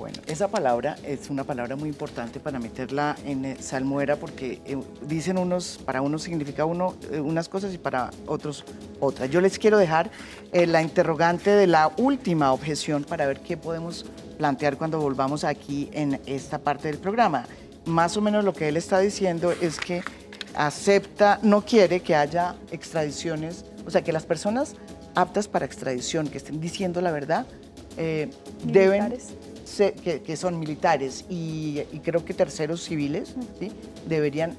[0.00, 4.78] Bueno, esa palabra es una palabra muy importante para meterla en eh, salmuera porque eh,
[5.02, 8.64] dicen unos, para unos significa uno eh, unas cosas y para otros
[8.98, 9.28] otras.
[9.28, 10.10] Yo les quiero dejar
[10.54, 14.06] la interrogante de la última objeción para ver qué podemos
[14.38, 17.44] plantear cuando volvamos aquí en esta parte del programa.
[17.84, 20.02] Más o menos lo que él está diciendo es que
[20.54, 24.76] acepta, no quiere que haya extradiciones, o sea, que las personas
[25.14, 27.46] aptas para extradición, que estén diciendo la verdad,
[27.98, 28.30] eh,
[28.64, 29.12] deben.
[29.70, 33.70] Se- que, que son militares y, y creo que terceros civiles, ¿sí?
[34.06, 34.56] deberían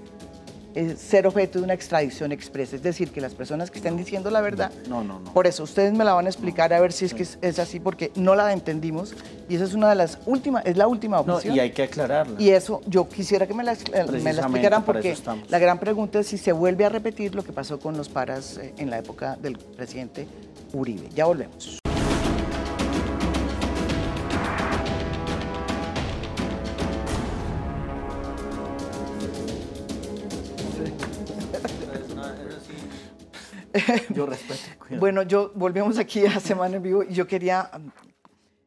[0.74, 2.78] eh, ser objeto de una extradición expresa.
[2.78, 5.34] Es decir, que las personas que estén diciendo la verdad, No, no, no.
[5.34, 7.60] por eso ustedes me la van a explicar a ver si es que es, es
[7.60, 9.14] así, porque no la entendimos
[9.50, 11.54] y esa es una de las últimas, es la última opción.
[11.56, 12.42] y hay que aclararla.
[12.42, 13.76] Y eso, yo quisiera que me la,
[14.24, 15.14] me la explicaran porque
[15.50, 18.58] la gran pregunta es si se vuelve a repetir lo que pasó con los paras
[18.58, 20.26] eh, en la época del presidente
[20.72, 21.10] Uribe.
[21.14, 21.82] Ya volvemos.
[34.10, 34.62] Yo respeto.
[34.80, 35.00] cuidado.
[35.00, 37.88] Bueno, yo volvemos aquí a Semana en Vivo y yo quería mm,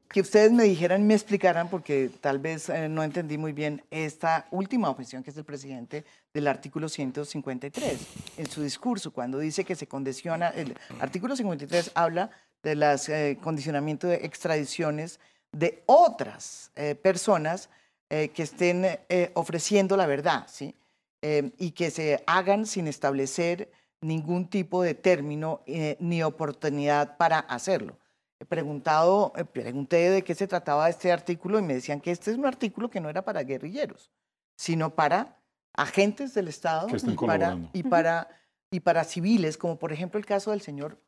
[0.09, 4.47] que ustedes me dijeran, me explicaran, porque tal vez eh, no entendí muy bien esta
[4.51, 7.99] última objeción que es el presidente del artículo 153
[8.37, 12.31] en su discurso, cuando dice que se condiciona, el artículo 53 habla
[12.63, 13.11] de los
[13.43, 15.21] condicionamientos de extradiciones
[15.53, 16.71] de otras
[17.03, 17.69] personas
[18.09, 18.87] que estén
[19.35, 20.75] ofreciendo la verdad, ¿sí?
[21.21, 25.63] y que se hagan sin establecer ningún tipo de término
[25.99, 27.97] ni oportunidad para hacerlo
[28.45, 32.37] preguntado, eh, pregunté de qué se trataba este artículo y me decían que este es
[32.37, 34.11] un artículo que no era para guerrilleros,
[34.57, 35.39] sino para
[35.73, 38.29] agentes del Estado y para, y, para,
[38.71, 40.99] y para civiles, como por ejemplo el caso del señor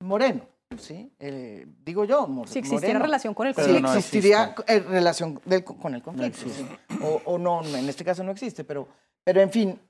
[0.00, 0.46] Moreno.
[0.78, 1.12] ¿sí?
[1.18, 3.92] Eh, digo yo, Si existiera relación con el conflicto.
[3.92, 5.40] Si existiría eh, relación
[5.80, 6.46] con el conflicto.
[7.02, 8.88] o, o, no, en este caso no existe, pero,
[9.24, 9.80] pero en fin,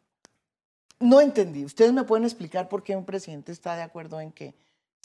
[1.00, 1.64] no entendí.
[1.64, 4.54] ¿Ustedes me pueden explicar por qué un presidente está de acuerdo en que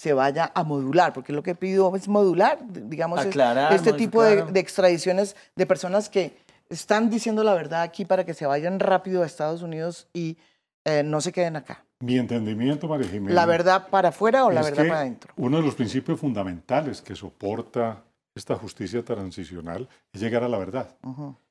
[0.01, 5.36] se vaya a modular, porque lo que pido es modular, digamos, este tipo de, extradiciones
[5.56, 6.38] de personas que
[6.69, 10.38] están diciendo la verdad aquí para que se vayan rápido a Estados Unidos y
[10.86, 11.86] eh, no se queden acá.
[11.99, 13.36] Mi entendimiento, María Jiménez.
[13.36, 15.34] ¿La verdad para afuera o la verdad para adentro?
[15.38, 20.95] Uno de los principios fundamentales que soporta esta justicia transicional es llegar a la verdad.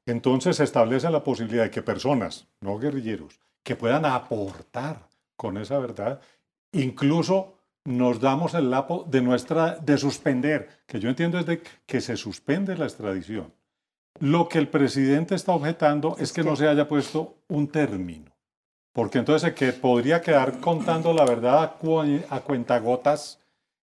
[0.07, 5.79] Entonces se establece la posibilidad de que personas, no guerrilleros, que puedan aportar con esa
[5.79, 6.21] verdad,
[6.73, 12.01] incluso nos damos el lapo de, nuestra, de suspender, que yo entiendo es de que
[12.01, 13.53] se suspende la extradición.
[14.19, 18.31] Lo que el presidente está objetando es, que, no se haya puesto un término,
[18.93, 21.77] porque entonces que podría quedar contando la verdad
[22.29, 23.41] a, cuentagotas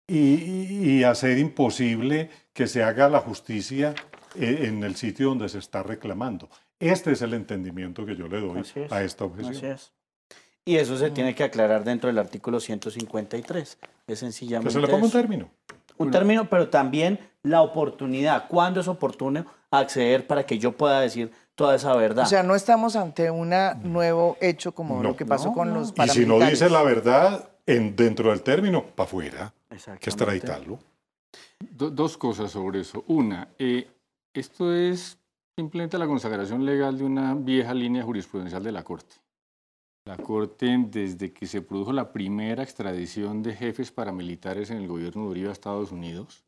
[0.07, 3.93] y, y, hacer imposible que se haga la justicia
[4.35, 6.49] eh, en el sitio donde se está reclamando.
[6.79, 9.77] Este es el entendimiento que yo le doy a esta objeción.
[10.65, 13.77] Y eso se tiene que aclarar dentro del artículo 153.
[14.07, 14.69] Es sencillamente.
[14.69, 15.49] Que se le ponga un término.
[15.97, 18.47] Un término, pero también la oportunidad.
[18.47, 22.25] ¿Cuándo es oportuno acceder para que yo pueda decir toda esa verdad?
[22.25, 26.17] O sea, no estamos ante un nuevo hecho como lo que pasó con los paramilitares.
[26.17, 29.53] Y si no dice la verdad en, dentro del término, para afuera,
[29.99, 30.79] que extraditarlo.
[31.59, 33.03] dos cosas sobre eso.
[33.07, 33.87] Una, eh,
[34.33, 35.17] esto es
[35.57, 39.15] simplemente la consagración legal de una vieja línea jurisprudencial de la Corte.
[40.05, 45.23] La Corte, desde que se produjo la primera extradición de jefes paramilitares en el gobierno
[45.23, 46.43] de Uribe a Estados Unidos,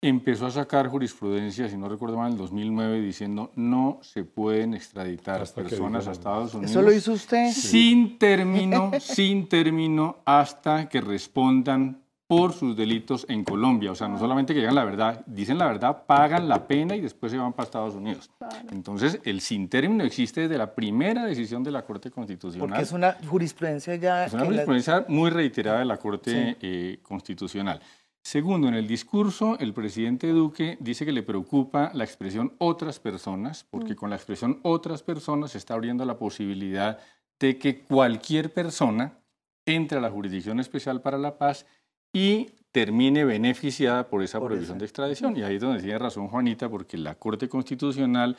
[0.00, 4.74] empezó a sacar jurisprudencia, si no recuerdo mal, en el 2009, diciendo no se pueden
[4.74, 6.70] extraditar personas a Estados Unidos.
[6.70, 7.50] ¿Eso lo hizo usted?
[7.52, 13.92] Sin término, sin término, hasta que respondan por sus delitos en Colombia.
[13.92, 17.00] O sea, no solamente que digan la verdad, dicen la verdad, pagan la pena y
[17.00, 18.30] después se van para Estados Unidos.
[18.70, 22.68] Entonces, el sin término existe desde la primera decisión de la Corte Constitucional.
[22.68, 24.26] Porque es una jurisprudencia ya...
[24.26, 27.80] Es una jurisprudencia muy reiterada de la Corte eh, Constitucional.
[28.22, 33.66] Segundo, en el discurso, el presidente Duque dice que le preocupa la expresión otras personas,
[33.70, 33.96] porque mm.
[33.96, 36.98] con la expresión otras personas se está abriendo la posibilidad
[37.38, 39.18] de que cualquier persona
[39.66, 41.66] entre a la Jurisdicción Especial para la Paz
[42.14, 45.36] y termine beneficiada por esa prohibición de extradición.
[45.36, 48.36] Y ahí es donde tiene razón Juanita, porque la Corte Constitucional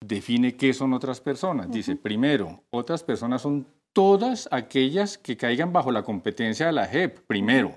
[0.00, 1.70] define qué son otras personas.
[1.70, 7.20] Dice, primero, otras personas son todas aquellas que caigan bajo la competencia de la JEP,
[7.26, 7.76] primero.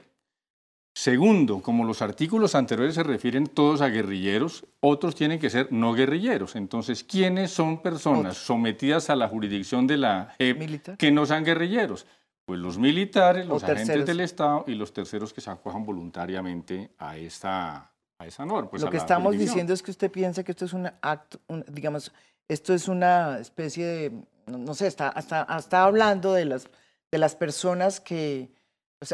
[0.96, 5.94] Segundo, como los artículos anteriores se refieren todos a guerrilleros, otros tienen que ser no
[5.94, 6.56] guerrilleros.
[6.56, 12.06] Entonces, ¿quiénes son personas sometidas a la jurisdicción de la JEP que no sean guerrilleros?
[12.50, 17.16] Pues los militares, los agentes del Estado y los terceros que se acojan voluntariamente a
[17.16, 18.72] esta, a esa norma.
[18.72, 22.12] Pues Lo que estamos diciendo es que usted piensa que esto es un acto, digamos,
[22.48, 26.68] esto es una especie de, no, sé, está, está hablando de las,
[27.12, 28.50] de las personas que,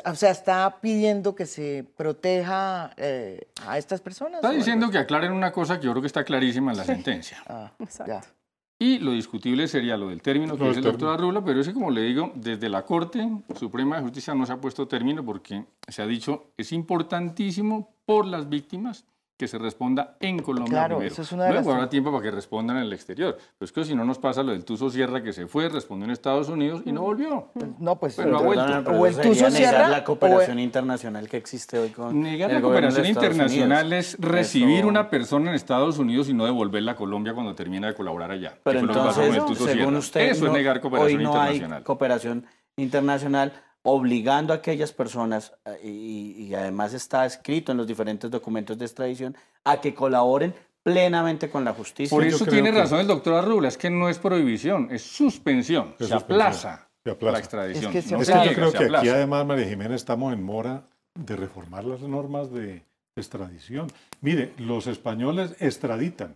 [0.05, 4.35] o sea, está pidiendo que se proteja eh, a estas personas.
[4.35, 7.43] Está diciendo que aclaren una cosa que yo creo que está clarísima en la sentencia.
[7.47, 8.29] Ah, Exacto.
[8.77, 11.89] Y lo discutible sería lo del término que dice el doctor Arrula, pero ese, como
[11.91, 13.25] le digo, desde la Corte
[13.57, 18.25] Suprema de Justicia no se ha puesto término porque se ha dicho es importantísimo por
[18.25, 19.05] las víctimas
[19.37, 21.13] que se responda en Colombia claro, primero.
[21.13, 23.37] Eso es una de Luego habrá tiempo para que respondan en el exterior.
[23.37, 26.05] Pero es que si no nos pasa lo del Tuso Sierra que se fue, respondió
[26.05, 27.49] en Estados Unidos y no volvió.
[27.79, 28.91] No, pues pero, ha vuelto.
[28.91, 33.91] o el Tuso Sierra la cooperación internacional que existe hoy con Negar la cooperación internacional
[33.93, 37.93] es recibir una persona en Estados Unidos y no devolverla a Colombia cuando termina de
[37.93, 38.57] colaborar allá.
[38.63, 41.77] Pero entonces, según usted, eso es negar cooperación hoy no internacional.
[41.79, 42.45] Hay cooperación
[42.77, 43.53] internacional
[43.85, 49.37] obligando a aquellas personas, eh, y, además está escrito en los diferentes documentos de extradición,
[49.63, 52.15] a que colaboren plenamente con la justicia.
[52.15, 56.13] Por eso tiene razón el doctor Arrula, es que no es prohibición, es suspensión, se,
[56.13, 57.95] aplaza la extradición.
[57.95, 62.01] Es que, yo creo que aquí además, María Jiménez, estamos en mora de reformar las
[62.01, 62.83] normas de,
[63.15, 63.87] extradición.
[64.19, 66.35] Mire, los españoles extraditan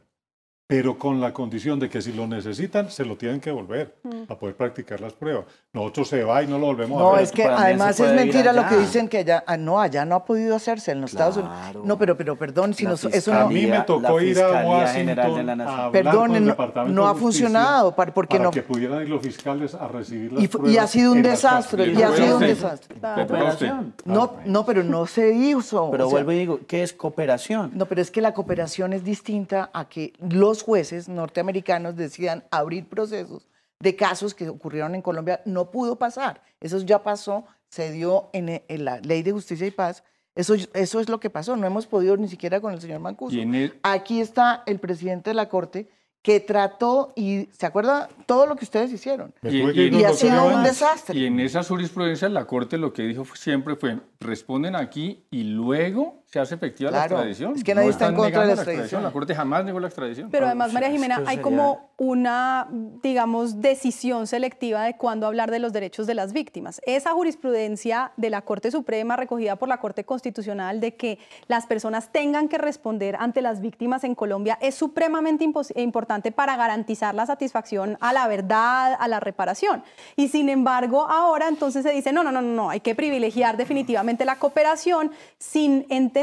[0.69, 4.31] pero con la condición de que si lo necesitan, se lo tienen que volver Mm.
[4.31, 5.45] a poder practicar las pruebas.
[5.73, 7.23] Nosotros se va y no lo volvemos a No, ver.
[7.23, 10.23] es que además es mentira lo que dicen que allá, ah, no, allá no ha
[10.25, 11.83] podido hacerse en los Estados Unidos.
[11.83, 14.87] No, pero, pero perdón, si nos- eso a no, mí me tocó ir a Fiscalía
[14.89, 18.13] General de Washington la a hablar Perdón, con el no- Departamento no ha funcionado, para-
[18.13, 20.71] porque para no- que pudieran ir los fiscales a recibir las Y, pruebas.
[20.71, 22.95] y ha sido un desastre, y ha sido un desastre.
[23.01, 23.15] A.
[23.15, 23.93] Cooperación.
[24.05, 25.89] No, no, pero no se hizo.
[25.89, 27.71] Pero o sea, vuelvo y digo, ¿qué es cooperación?
[27.73, 32.87] No, pero es que la cooperación es distinta a que los jueces norteamericanos decidan abrir
[32.87, 33.47] procesos
[33.79, 35.41] de casos que ocurrieron en Colombia.
[35.45, 36.41] No pudo pasar.
[36.59, 40.03] Eso ya pasó, se dio en, en la Ley de Justicia y Paz.
[40.35, 41.55] Eso, eso es lo que pasó.
[41.55, 43.35] No hemos podido ni siquiera con el señor Mancuso.
[43.35, 45.89] Y el- Aquí está el presidente de la Corte
[46.21, 49.33] que trató y se acuerda todo lo que ustedes hicieron.
[49.41, 51.17] Y- y unos ha sido un desastre.
[51.17, 56.18] Y en esa jurisprudencia la Corte lo que dijo siempre fue, responden aquí y luego
[56.31, 57.55] se hace efectiva Claro, la extradición.
[57.55, 59.03] es que nadie está en contra de la negando extradición.
[59.03, 60.29] La Corte jamás negó la extradición.
[60.29, 62.67] Pero además, María Jimena, hay como una,
[63.01, 66.81] digamos, decisión selectiva de cuándo hablar de los derechos de las víctimas.
[66.85, 71.17] Esa jurisprudencia de la Corte Suprema, recogida por la Corte Constitucional, de que
[71.47, 75.43] las personas tengan que responder ante las víctimas en Colombia, es supremamente
[75.77, 79.83] importante para garantizar la satisfacción a la verdad, a la reparación.
[80.15, 83.57] Y sin embargo, ahora entonces se dice, no, no, no, no, no, hay que privilegiar
[83.57, 86.18] definitivamente la cooperación sin entender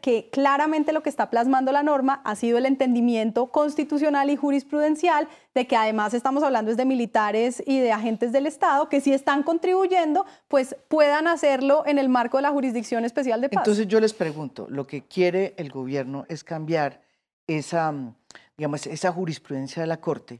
[0.00, 5.28] que claramente lo que está plasmando la norma ha sido el entendimiento constitucional y jurisprudencial
[5.54, 9.12] de que además estamos hablando es de militares y de agentes del Estado que si
[9.12, 13.62] están contribuyendo, pues puedan hacerlo en el marco de la Jurisdicción Especial de Paz.
[13.62, 17.00] Entonces yo les pregunto, lo que quiere el gobierno es cambiar
[17.46, 17.94] esa,
[18.56, 20.38] digamos, esa jurisprudencia de la Corte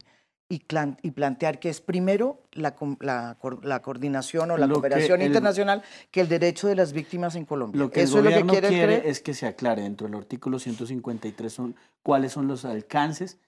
[0.49, 0.61] y,
[1.01, 5.27] y plantear que es primero la, la la coordinación o la Lo que cooperación el-
[5.27, 7.79] internacional que el derecho de las víctimas en Colombia.
[7.79, 10.07] Lo que ¿Eso el es lo que gobierno quiere, quiere, es que se aclare dentro
[10.07, 13.39] del artículo 153 son, cuáles son los alcances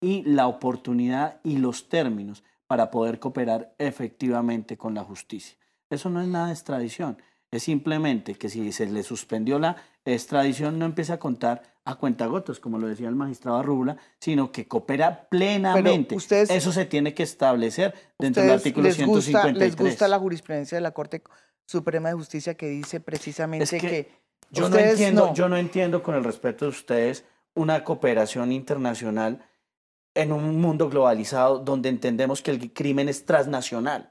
[0.00, 5.56] y la oportunidad y los términos para poder cooperar efectivamente con la justicia.
[5.90, 7.18] Eso no es nada de extradición,
[7.50, 9.76] es simplemente que si se le suspendió la
[10.14, 14.68] extradición no empieza a contar a cuentagotas, como lo decía el magistrado Arrubla, sino que
[14.68, 16.14] coopera plenamente.
[16.14, 19.58] ustedes- Eso se tiene que establecer dentro del ¿Ustedes artículo les gusta, 153.
[19.58, 21.22] les gusta la jurisprudencia de la Corte
[21.66, 24.12] Suprema de Justicia que dice precisamente Es que que,
[24.50, 29.44] Yo no, entiendo, yo no entiendo, con el respeto de ustedes, una cooperación internacional
[30.14, 34.10] en un mundo globalizado donde entendemos que el crimen es transnacional.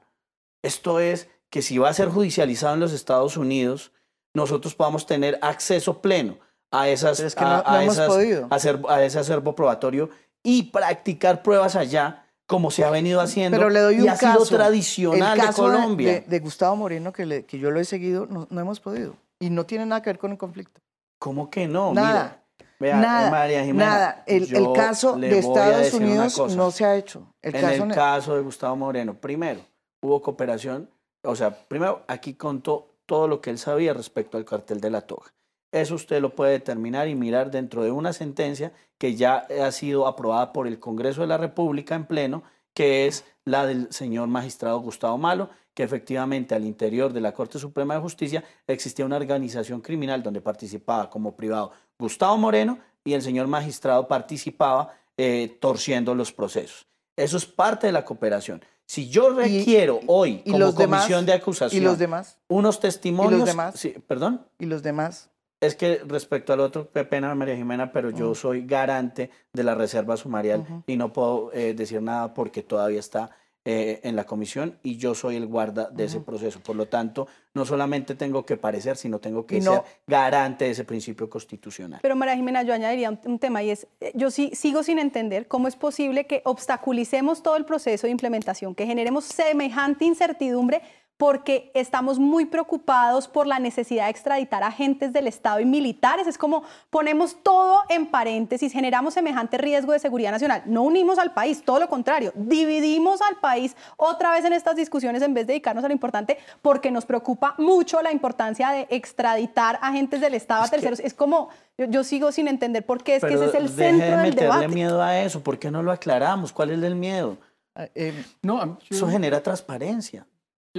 [0.62, 3.92] Esto es que si va a ser judicializado en los Estados Unidos,
[4.34, 6.36] nosotros podamos tener acceso pleno
[6.70, 10.10] a esas, es que a, no- no a esas- a a ese acervo probatorio
[10.42, 14.16] y practicar pruebas allá como se ha venido haciendo Pero le doy y un ha
[14.16, 14.44] caso.
[14.44, 16.12] sido tradicional el caso de Colombia.
[16.12, 19.16] De, de Gustavo Moreno, que, le- que yo lo he seguido, no, no hemos podido.
[19.38, 20.80] Y no tiene nada que ver con el conflicto.
[21.18, 21.92] ¿Cómo que no?
[21.92, 22.42] Nada.
[22.80, 24.22] Mira, vea, nada, María Jimena, nada.
[24.26, 27.34] El, caso de a Estados Unidos no se ha hecho.
[27.42, 29.60] El en caso el caso de Gustavo Moreno, primero,
[30.00, 30.88] hubo cooperación,
[31.24, 35.00] o sea, primero aquí contó todo lo que él sabía respecto al cartel de la
[35.00, 35.32] toga.
[35.72, 40.06] Eso usted lo puede determinar y mirar dentro de una sentencia que ya ha sido
[40.06, 42.42] aprobada por el Congreso de la República en pleno,
[42.74, 47.58] que es la del señor magistrado Gustavo Malo, que efectivamente al interior de la Corte
[47.58, 53.22] Suprema de Justicia existía una organización criminal donde participaba como privado Gustavo Moreno y el
[53.22, 56.86] señor magistrado participaba eh, torciendo los procesos.
[57.16, 58.62] Eso es parte de la cooperación.
[58.88, 62.38] Si yo requiero hoy, y como los demás, comisión de acusación, ¿Y los demás?
[62.48, 63.44] unos testimonios...
[63.44, 63.74] demás?
[63.78, 64.46] Sí, ¿Perdón?
[64.58, 65.28] ¿Y los demás?
[65.60, 70.16] Es que respecto al otro, pena María Jimena, pero yo soy garante de la reserva
[70.16, 73.30] sumarial y no puedo eh, decir nada porque todavía está
[73.70, 76.58] eh, en la comisión y yo soy el guarda de ese proceso.
[76.60, 80.70] Por lo tanto, no solamente tengo que parecer, sino tengo que no- ser garante de
[80.70, 82.00] ese principio constitucional.
[82.00, 84.98] Pero María Jimena, yo añadiría un, un tema y es, eh, yo sí sigo sin
[84.98, 90.80] entender cómo es posible que obstaculicemos todo el proceso de implementación, que generemos semejante incertidumbre
[91.18, 96.28] porque estamos muy preocupados por la necesidad de extraditar agentes del Estado y militares.
[96.28, 100.62] Es como ponemos todo en paréntesis, generamos semejante riesgo de seguridad nacional.
[100.66, 105.20] No unimos al país, todo lo contrario, dividimos al país otra vez en estas discusiones
[105.22, 109.78] en vez de dedicarnos a lo importante porque nos preocupa mucho la importancia de extraditar
[109.82, 111.00] agentes del Estado a Es que- terceros.
[111.00, 114.06] es como, yo, yo sigo sin entender por qué es que ese es el centro
[114.06, 114.68] de del meterle debate.
[114.68, 115.42] miedo a eso.
[115.42, 116.52] ¿Por qué no lo aclaramos?
[116.52, 117.38] ¿Cuál es el miedo?
[117.74, 120.24] Ah, eh, No, a Eso genera transparencia.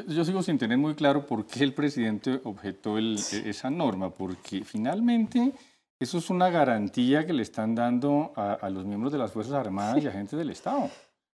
[0.07, 3.69] Yo, yo sigo sin tener muy claro por qué el presidente objetó el- e- esa
[3.69, 5.51] norma, porque finalmente
[5.99, 9.53] eso es una garantía que le están dando a, a los miembros de las Fuerzas
[9.55, 10.89] Armadas y agentes del Estado.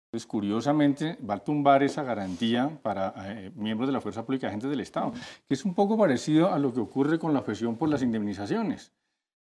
[0.07, 4.49] Entonces, curiosamente, va a tumbar esa garantía para eh, miembros de la Fuerza Pública y
[4.49, 5.13] agentes del Estado,
[5.49, 8.93] que es un poco parecido a lo que ocurre con la objeción por las indemnizaciones.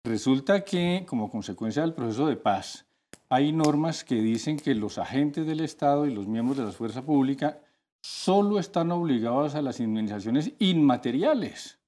[0.05, 2.85] Resulta que, como consecuencia del proceso de paz,
[3.29, 7.01] hay normas que dicen que los agentes del Estado y los miembros de la fuerza
[7.01, 7.59] pública
[8.03, 11.79] solo están obligados a las indemnizaciones inmateriales.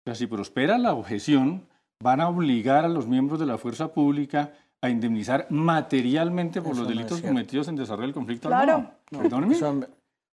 [0.00, 1.66] O sea, si prospera la objeción,
[2.02, 4.52] van a obligar a los miembros de la fuerza pública
[4.82, 8.72] a indemnizar materialmente por Eso los no delitos cometidos en desarrollo del conflicto Claro.
[8.72, 8.94] armado.
[9.10, 9.54] Perdóneme.
[9.54, 9.86] Son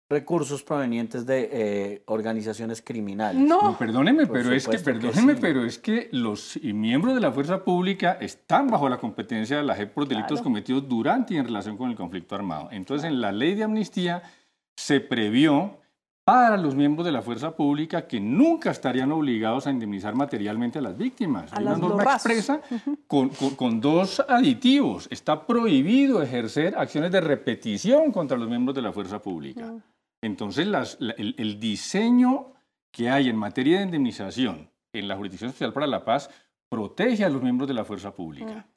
[0.10, 3.42] recursos provenientes de eh, organizaciones criminales.
[3.42, 3.62] No.
[3.62, 5.40] No, perdóneme, pero es que, supuesto que perdóneme, sí.
[5.42, 9.76] pero es que los miembros de la fuerza pública están bajo la competencia de la
[9.76, 10.44] JEP por delitos Claro.
[10.46, 12.70] cometidos durante y en relación con el conflicto armado.
[12.72, 14.24] Entonces, en la ley de amnistía
[14.78, 15.80] se previó
[16.24, 20.82] para los miembros de la fuerza pública que nunca estarían obligados a indemnizar materialmente a
[20.82, 21.52] las víctimas.
[21.52, 22.62] A Hay una norma expresa
[23.08, 25.08] con, con- con dos aditivos.
[25.10, 29.74] Está prohibido ejercer acciones de repetición contra los miembros de la fuerza pública.
[30.22, 32.54] Entonces, las- la- el, el diseño
[32.92, 36.30] que hay en materia de indemnización en la Jurisdicción Especial para la Paz
[36.70, 38.68] protege a los miembros de la fuerza pública.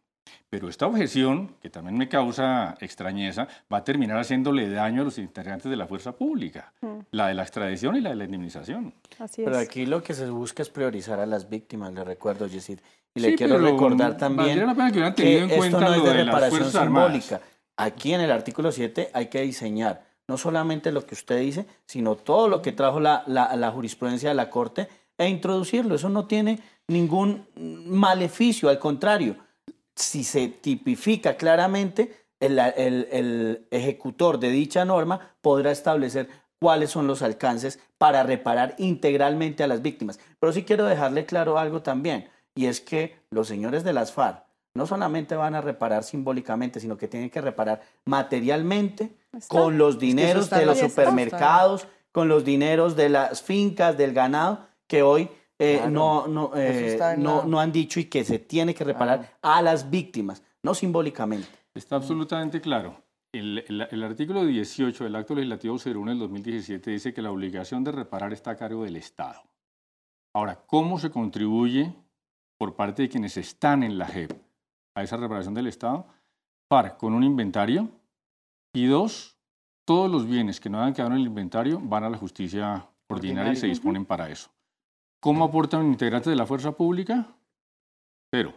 [0.49, 5.19] Pero esta objeción, que también me causa extrañeza, va a terminar haciéndole daño a los
[5.19, 6.73] integrantes de la fuerza pública,
[7.13, 8.93] la de la extradición y la de la indemnización.
[9.19, 9.67] Así Pero es.
[9.69, 12.81] aquí lo que se busca es priorizar a las víctimas, le recuerdo, Yesid.
[13.15, 15.81] Y le Sí, quiero pero recordar también la pena que hubieran que en esto cuenta
[15.81, 16.83] no es de de reparación Armadas.
[17.13, 17.41] simbólica.
[17.77, 22.15] Aquí en el artículo 7 hay que diseñar no solamente lo que usted dice, sino
[22.15, 25.97] todo lo que trajo la, la- la jurisprudencia de la Corte e introducirlo.
[25.97, 29.37] Eso no tiene ningún maleficio, al contrario.
[30.01, 36.29] Si se tipifica claramente, el, el- el ejecutor de dicha norma podrá establecer
[36.59, 40.19] cuáles son los alcances para reparar integralmente a las víctimas.
[40.39, 44.43] Pero sí quiero dejarle claro algo también, y es que los señores de las FARC
[44.75, 49.49] no solamente van a reparar simbólicamente, sino que tienen que reparar materialmente Está.
[49.59, 50.89] con los dineros de los lista.
[50.89, 55.29] supermercados, con los dineros de las fincas, del ganado, que hoy
[55.61, 55.91] eh, Claro.
[55.91, 58.75] no, no, eh, Eso está en no, la- no han dicho y que se tiene
[58.75, 61.47] que reparar a las víctimas, no simbólicamente.
[61.75, 62.97] Está absolutamente claro.
[63.33, 67.85] El, el- el artículo 18 del Acto Legislativo 01 del 2017 dice que la obligación
[67.85, 69.43] de reparar está a cargo del Estado.
[70.35, 71.93] Ahora, ¿cómo se contribuye
[72.59, 74.33] por parte de quienes están en la JEP
[74.97, 76.07] a esa reparación del Estado?
[76.69, 77.89] Par, con un inventario.
[78.75, 79.37] Y dos,
[79.85, 83.53] todos los bienes que no hayan quedado en el inventario van a la justicia ordinaria
[83.53, 84.51] y se disponen para eso.
[85.21, 87.27] ¿Cómo aportan integrantes de la fuerza pública?
[88.33, 88.55] Cero.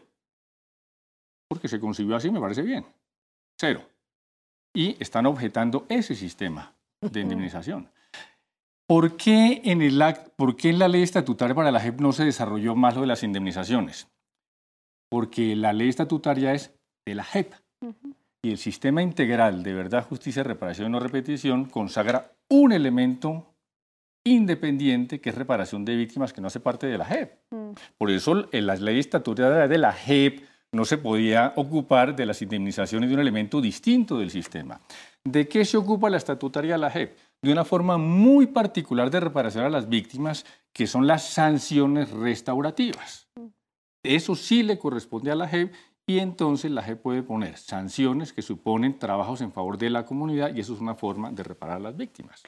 [1.50, 2.86] Porque se concibió así, me parece bien.
[3.60, 3.82] Cero.
[4.76, 7.90] Y están objetando ese sistema de indemnización.
[8.88, 12.12] ¿Por qué, en el act- ¿Por qué en la ley estatutaria para la JEP no
[12.12, 14.08] se desarrolló más lo de las indemnizaciones?
[15.10, 16.74] Porque la ley estatutaria es
[17.06, 17.54] de la JEP.
[18.42, 23.53] Y el sistema integral de verdad, justicia, reparación y no repetición consagra un elemento
[24.24, 27.34] independiente que es reparación de víctimas que no hace parte de la JEP.
[27.98, 32.42] Por eso en la ley estatutaria de la JEP no se podía ocupar de las
[32.42, 34.80] indemnizaciones de un elemento distinto del sistema.
[35.24, 37.18] ¿De qué se ocupa la estatutaria de la JEP?
[37.42, 43.28] De una forma muy particular de reparación a las víctimas, que son las sanciones restaurativas.
[44.04, 45.74] Eso sí le corresponde a la JEP
[46.08, 50.54] y entonces la JEP puede poner sanciones que suponen trabajos en favor de la comunidad
[50.56, 52.44] y eso es una forma de reparar a las víctimas.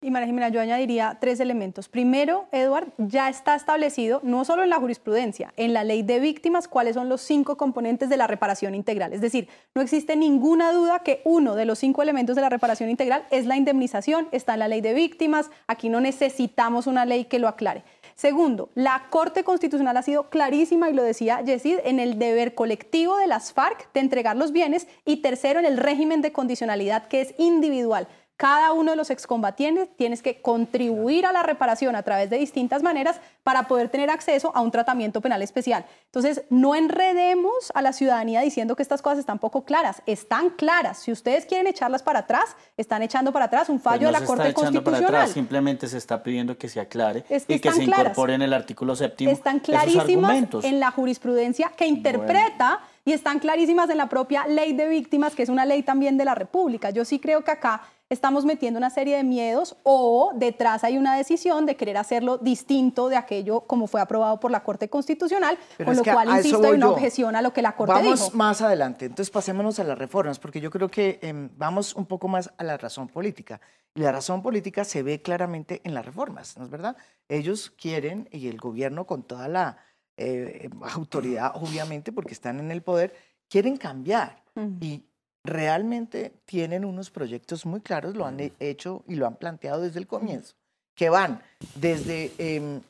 [0.00, 1.88] Y María Jimena, yo añadiría tres elementos.
[1.88, 6.68] Primero, Edward, ya está establecido, no solo en la jurisprudencia, en la ley de víctimas,
[6.68, 9.12] cuáles son los cinco componentes de la reparación integral.
[9.12, 12.90] Es decir, no existe ninguna duda que uno de los cinco elementos de la reparación
[12.90, 17.24] integral es la indemnización, está en la ley de víctimas, aquí no necesitamos una ley
[17.24, 17.82] que lo aclare.
[18.14, 23.16] Segundo, la Corte Constitucional ha sido clarísima, y lo decía Yesid, en el deber colectivo
[23.16, 24.86] de las FARC de entregar los bienes.
[25.04, 28.08] Y tercero, en el régimen de condicionalidad, que es individual.
[28.38, 32.84] Cada uno de los excombatientes tienes que contribuir a la reparación a través de distintas
[32.84, 35.84] maneras para poder tener acceso a un tratamiento penal especial.
[36.04, 40.02] Entonces, no enredemos a la ciudadanía diciendo que estas cosas están poco claras.
[40.06, 40.98] Están claras.
[40.98, 44.12] Si ustedes quieren echarlas para atrás, están echando para atrás un fallo Pues no de
[44.12, 45.22] la se Corte está echando para Constitucional.
[45.22, 48.00] atrás, simplemente se está pidiendo que se aclare Es que y que se claras.
[48.04, 50.64] incorpore en el artículo séptimo están esos clarísimas argumentos.
[50.64, 55.42] en la jurisprudencia que interpreta y están clarísimas en la propia ley de víctimas, que
[55.42, 56.90] es una ley también de la República.
[56.90, 57.80] Yo sí creo que acá
[58.10, 63.08] estamos metiendo una serie de miedos o detrás hay una decisión de querer hacerlo distinto
[63.08, 66.74] de aquello como fue aprobado por la Corte Constitucional, Pero con lo cual, insisto, hay
[66.74, 66.92] una yo.
[66.92, 68.36] objeción a lo que la Corte Vamos dijo.
[68.36, 72.28] más adelante, entonces pasémonos a las reformas, porque yo creo que em, vamos un poco
[72.28, 73.58] más a la razón política.
[73.94, 76.94] Y la razón política se ve claramente en las reformas, ¿no es verdad?
[77.26, 79.78] Ellos quieren, y el gobierno con toda la
[80.18, 83.14] eh, autoridad, obviamente, porque están en el poder,
[83.48, 84.42] quieren cambiar.
[84.80, 85.04] Y
[85.44, 89.98] realmente tienen unos proyectos muy claros, lo han he- hecho y lo han planteado desde
[90.00, 90.54] el comienzo.
[90.94, 91.40] que van
[91.76, 92.80] desde em,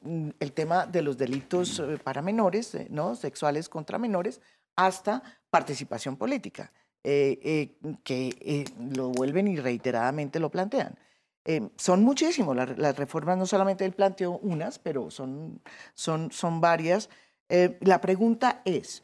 [0.41, 3.15] el tema de los delitos eh, para menores, eh, ¿no?
[3.15, 4.41] sexuales contra menores,
[4.77, 6.73] hasta participación política,
[7.05, 8.65] eh, que
[8.95, 10.99] lo vuelven y reiteradamente lo plantean.
[11.45, 15.61] Em, son muchísimos, las, reformas no solamente él planteó unas, pero son,
[15.95, 17.09] son, son varias.
[17.81, 19.03] la pregunta es,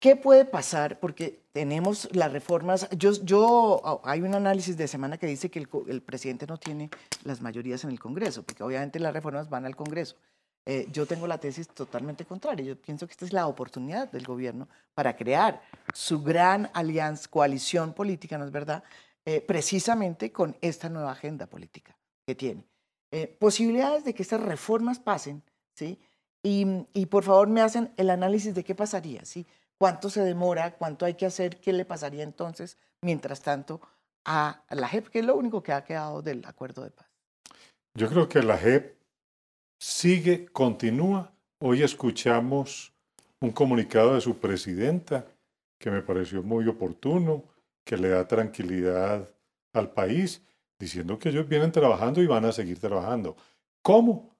[0.00, 1.00] ¿qué puede pasar?
[1.00, 2.88] Porque tenemos las reformas.
[2.90, 3.40] Yo, yo,
[3.82, 6.90] oh, hay un análisis de semana que dice que el, el, presidente no tiene
[7.22, 10.16] las mayorías en el Congreso, porque obviamente las reformas van al Congreso.
[10.66, 12.64] Eh, yo tengo la tesis totalmente contraria.
[12.64, 15.62] Yo pienso que esta es la oportunidad del gobierno para crear
[15.92, 18.82] su gran alianza, coalición política, ¿no es verdad?
[19.26, 21.96] Eh, precisamente con esta nueva agenda política
[22.26, 22.66] que tiene.
[23.10, 25.42] Eh, posibilidades de que estas reformas pasen,
[25.74, 25.98] ¿sí?
[26.42, 29.46] Y, y, por favor me hacen el análisis de qué pasaría, ¿sí?
[29.78, 33.80] cuánto se demora, cuánto hay que hacer, qué le pasaría entonces, mientras tanto,
[34.24, 37.06] a la JEP, que es lo único que ha quedado del acuerdo de paz.
[37.94, 38.96] Yo creo que la JEP
[39.78, 41.32] sigue, continúa.
[41.60, 42.92] Hoy escuchamos
[43.40, 45.26] un comunicado de su presidenta
[45.78, 47.44] que me pareció muy oportuno,
[47.84, 49.28] que le da tranquilidad
[49.72, 50.42] al país,
[50.78, 53.36] diciendo que ellos vienen trabajando y van a seguir trabajando.
[53.82, 54.34] ¿Cómo?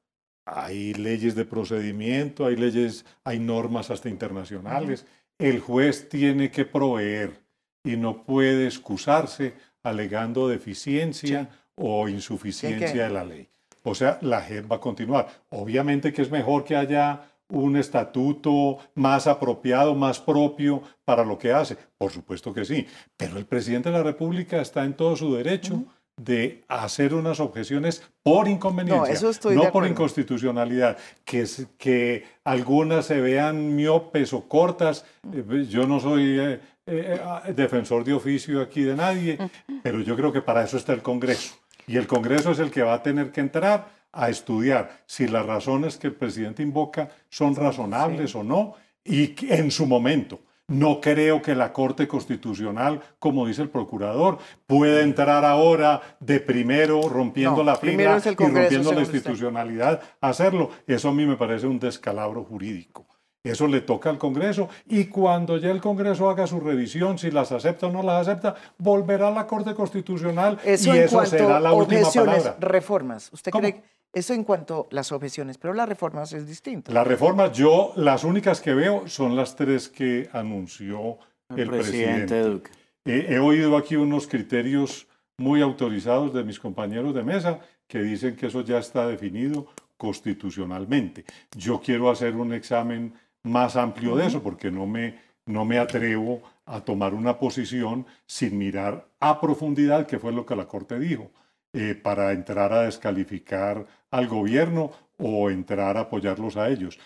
[0.46, 5.06] Hay leyes de procedimiento, hay leyes, hay normas hasta internacionales
[5.38, 7.40] el juez tiene que proveer
[7.82, 13.48] y no puede excusarse alegando deficiencia o insuficiencia de la ley.
[13.82, 15.28] O sea, la JEP va a continuar.
[15.50, 21.52] Obviamente que es mejor que haya un estatuto más apropiado, más propio para lo que
[21.52, 21.76] hace.
[21.96, 22.86] Por supuesto que sí.
[23.16, 25.84] Pero el presidente de la República está en todo su derecho
[26.16, 31.44] de hacer unas objeciones por inconveniencia, no, por inconstitucionalidad, que,
[31.76, 35.04] que algunas se vean miopes o cortas.
[35.32, 37.20] Eh, yo no soy eh, eh,
[37.54, 39.38] defensor de oficio aquí de nadie,
[39.82, 41.56] pero yo creo que para eso está el Congreso.
[41.86, 45.44] Y el Congreso es el que va a tener que entrar a estudiar si las
[45.44, 51.42] razones que el presidente invoca son razonables o no, y en su momento no creo
[51.42, 57.76] que la Corte Constitucional, como dice el procurador, pueda entrar ahora de primero rompiendo la
[57.76, 60.70] fila y rompiendo la institucionalidad a hacerlo.
[60.86, 63.06] Eso a mí me parece un descalabro jurídico.
[63.42, 67.52] Eso le toca al Congreso y cuando ya el Congreso haga su revisión, si las
[67.52, 72.10] acepta o no las acepta, volverá a la Corte Constitucional y eso será la última
[72.10, 72.56] palabra.
[72.58, 73.30] Reformas.
[73.34, 73.82] ¿Usted cree
[74.14, 76.92] eso en cuanto a las objeciones, pero las reformas es distinto.
[76.92, 81.18] Las reformas, yo las únicas que veo son las tres que anunció
[81.54, 82.40] el, presidente.
[82.40, 82.70] Duque.
[83.04, 85.06] he oído aquí unos criterios
[85.36, 91.24] muy autorizados de mis compañeros de mesa que dicen que eso ya está definido constitucionalmente.
[91.56, 96.42] Yo quiero hacer un examen más amplio de eso porque no me, no me atrevo
[96.66, 101.30] a tomar una posición sin mirar a profundidad qué fue lo que la Corte dijo.
[101.76, 107.00] Eh, para entrar a descalificar al gobierno o entrar a apoyarlos a ellos.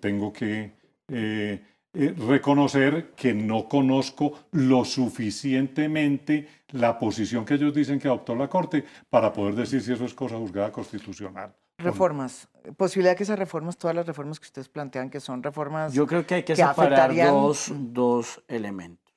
[0.00, 0.72] tengo que
[1.06, 1.62] eh,
[1.94, 8.48] eh, reconocer que no conozco lo suficientemente la posición que ellos dicen que adoptó la
[8.48, 11.54] Corte para poder decir si eso es cosa juzgada constitucional.
[11.78, 12.48] Reformas.
[12.76, 15.92] Posibilidad que esas reformas, todas las reformas que ustedes plantean, que son reformas.
[15.92, 19.14] Yo creo que hay que, separar dos, dos, elementos.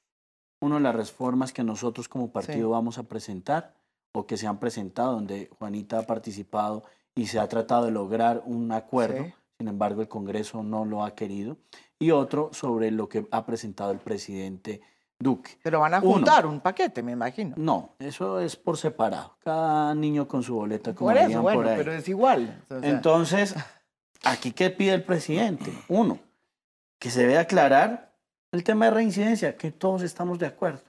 [0.59, 3.73] Uno, las reformas que nosotros como partido vamos a presentar
[4.13, 6.83] o que se han presentado, donde Juanita ha participado
[7.15, 9.25] y se ha tratado de lograr un acuerdo,
[9.57, 11.57] sin embargo el Congreso no lo ha querido,
[11.99, 14.81] y otro sobre lo que ha presentado el presidente
[15.19, 15.51] Duque.
[15.63, 17.53] Pero van a juntar un paquete, me imagino.
[17.57, 21.93] No, eso es por separado, cada niño con su boleta, como por eso, bueno, pero
[21.93, 22.63] es igual.
[22.81, 23.55] Entonces,
[24.23, 25.71] aquí qué pide el presidente?
[25.87, 26.19] Uno,
[26.99, 28.13] que se vea aclarar
[28.51, 30.81] el tema de reincidencia, que todos estamos de acuerdo.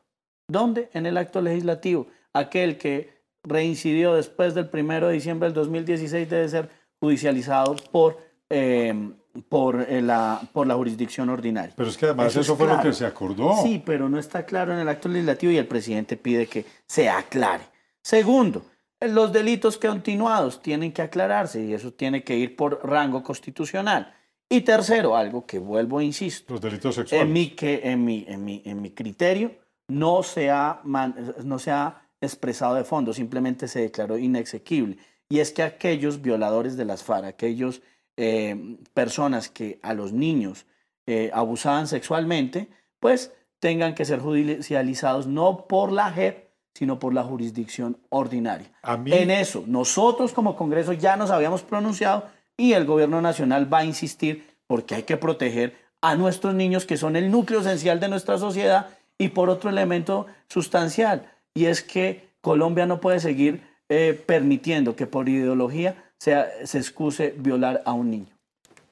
[0.49, 0.91] ¿Dónde?
[0.93, 2.09] En el acto legislativo.
[2.35, 3.14] Aquel que
[3.45, 8.19] reincidió después del 1 de diciembre del 2016 debe ser judicializado por,
[8.49, 9.15] em,
[9.49, 11.75] por, eh, la, por la jurisdicción ordinaria.
[11.77, 13.63] Pero es que además eso, fue lo que se acordó.
[13.63, 17.09] Sí, pero no está claro en el acto legislativo y el presidente pide que se
[17.09, 17.65] aclare.
[18.03, 18.65] Segundo,
[19.01, 24.15] los delitos continuados tienen que aclararse y eso tiene que ir por rango constitucional.
[24.49, 26.55] Y tercero, algo que vuelvo e insisto.
[26.55, 27.27] Los delitos sexuales.
[27.27, 29.53] En mi, que, en mi, en mi, en mi criterio
[29.89, 34.99] no se ha, no se ha expresado de fondo, simplemente se declaró inexequible.
[35.29, 37.83] Y es que aquellos violadores de las FARC, aquellos
[38.16, 40.66] eh, personas que a los niños
[41.07, 42.68] eh, abusaban sexualmente,
[43.01, 48.70] pues tengan que ser judicializados no por la JEP, sino por la jurisdicción ordinaria.
[48.83, 53.85] En eso, nosotros como Congreso ya nos habíamos pronunciado y el gobierno nacional va a
[53.85, 58.39] insistir porque hay que proteger a nuestros niños que son el núcleo esencial de nuestra
[58.39, 64.97] sociedad y por otro elemento sustancial, y es que Colombia no puede seguir eh, permitiendo
[64.97, 68.35] que por ideología sea, se excuse violar a un niño.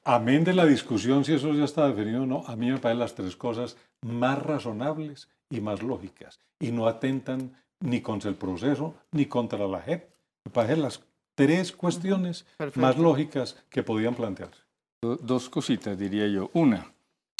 [0.05, 2.99] Amén de la discusión si eso ya está definido o no, a mí me parecen
[2.99, 8.95] las tres cosas más razonables y más lógicas y no atentan ni contra el proceso
[9.11, 10.09] ni contra la JEP.
[10.45, 11.01] Me parecen las
[11.35, 12.45] tres cuestiones
[12.75, 14.61] más lógicas que podían plantearse.
[15.01, 16.49] Dos cositas, diría yo.
[16.53, 16.92] Una,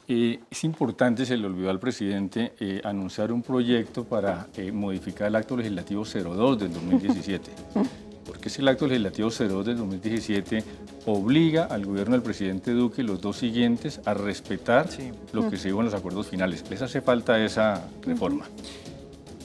[0.08, 5.28] eh, es importante, se le olvidó al presidente, eh, anunciar un proyecto para eh, modificar
[5.28, 7.52] el acto legislativo 02 del 2017.
[8.26, 10.64] Porque es el acto legislativo 02 del 2017
[11.06, 14.88] obliga al gobierno del presidente Duque y los dos siguientes a respetar
[15.34, 16.64] lo que se dijo en los acuerdos finales.
[16.70, 18.46] Les hace falta esa reforma.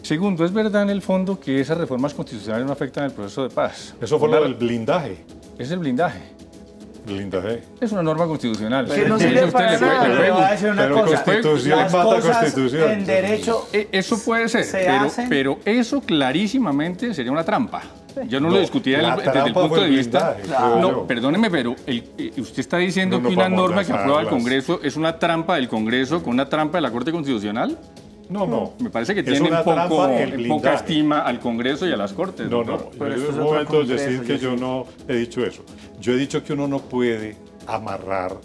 [0.02, 3.50] Segundo, es verdad en el fondo que esas reformas constitucionales no afectan el proceso de
[3.50, 3.94] paz.
[4.00, 5.24] Eso fue lo del blindaje.
[5.58, 6.37] Es el blindaje.
[7.08, 7.62] Blindaje.
[7.80, 8.86] Es una norma constitucional.
[8.86, 10.02] Que no sirve para nada.
[10.02, 11.24] Pero le voy a decir una Pero cosa.
[11.24, 12.90] constitución Las mata cosas constitución.
[12.90, 17.82] En derecho Eh, Eso puede ser, se pero, hacen- pero eso clarísimamente sería una trampa.
[18.28, 20.36] Yo no, No, lo discutiría desde el- desde el trampa punto de vista.
[20.80, 24.28] no, perdóneme, pero el- eh, usted está diciendo No que una norma que aprueba el
[24.28, 27.78] Congreso es una trampa del Congreso con una trampa de la Corte Constitucional.
[28.28, 28.74] No, no.
[28.80, 30.08] Me parece que Es tiene una poco,
[30.48, 32.48] poca estima al Congreso y a las Cortes.
[32.48, 35.62] No, no, Pero es un momento congreso, decir que yo no he dicho eso.
[36.00, 38.36] Yo he dicho que uno no puede amarrar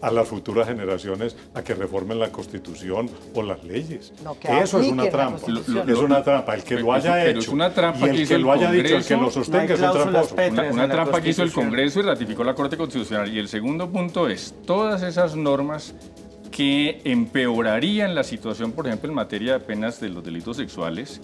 [0.00, 4.12] a las futuras generaciones a que reformen la Constitución o las leyes.
[4.22, 5.40] No, que eso es una trampa.
[5.40, 5.90] Constitución.
[5.90, 6.54] es una trampa.
[6.54, 8.52] El que lo haya hecho es una trampa y que el hizo que el lo
[8.52, 9.44] haya dicho, el que lo Congreso.
[9.44, 10.34] sostenga No es un tramposo.
[10.34, 11.52] Una, en una trampa que hizo el.
[11.52, 13.32] Congreso y ratificó la Corte Constitucional.
[13.32, 15.94] Y el segundo punto es, todas esas normas
[16.58, 21.20] que empeorarían la situación, por ejemplo, en materia de penas de los delitos sexuales,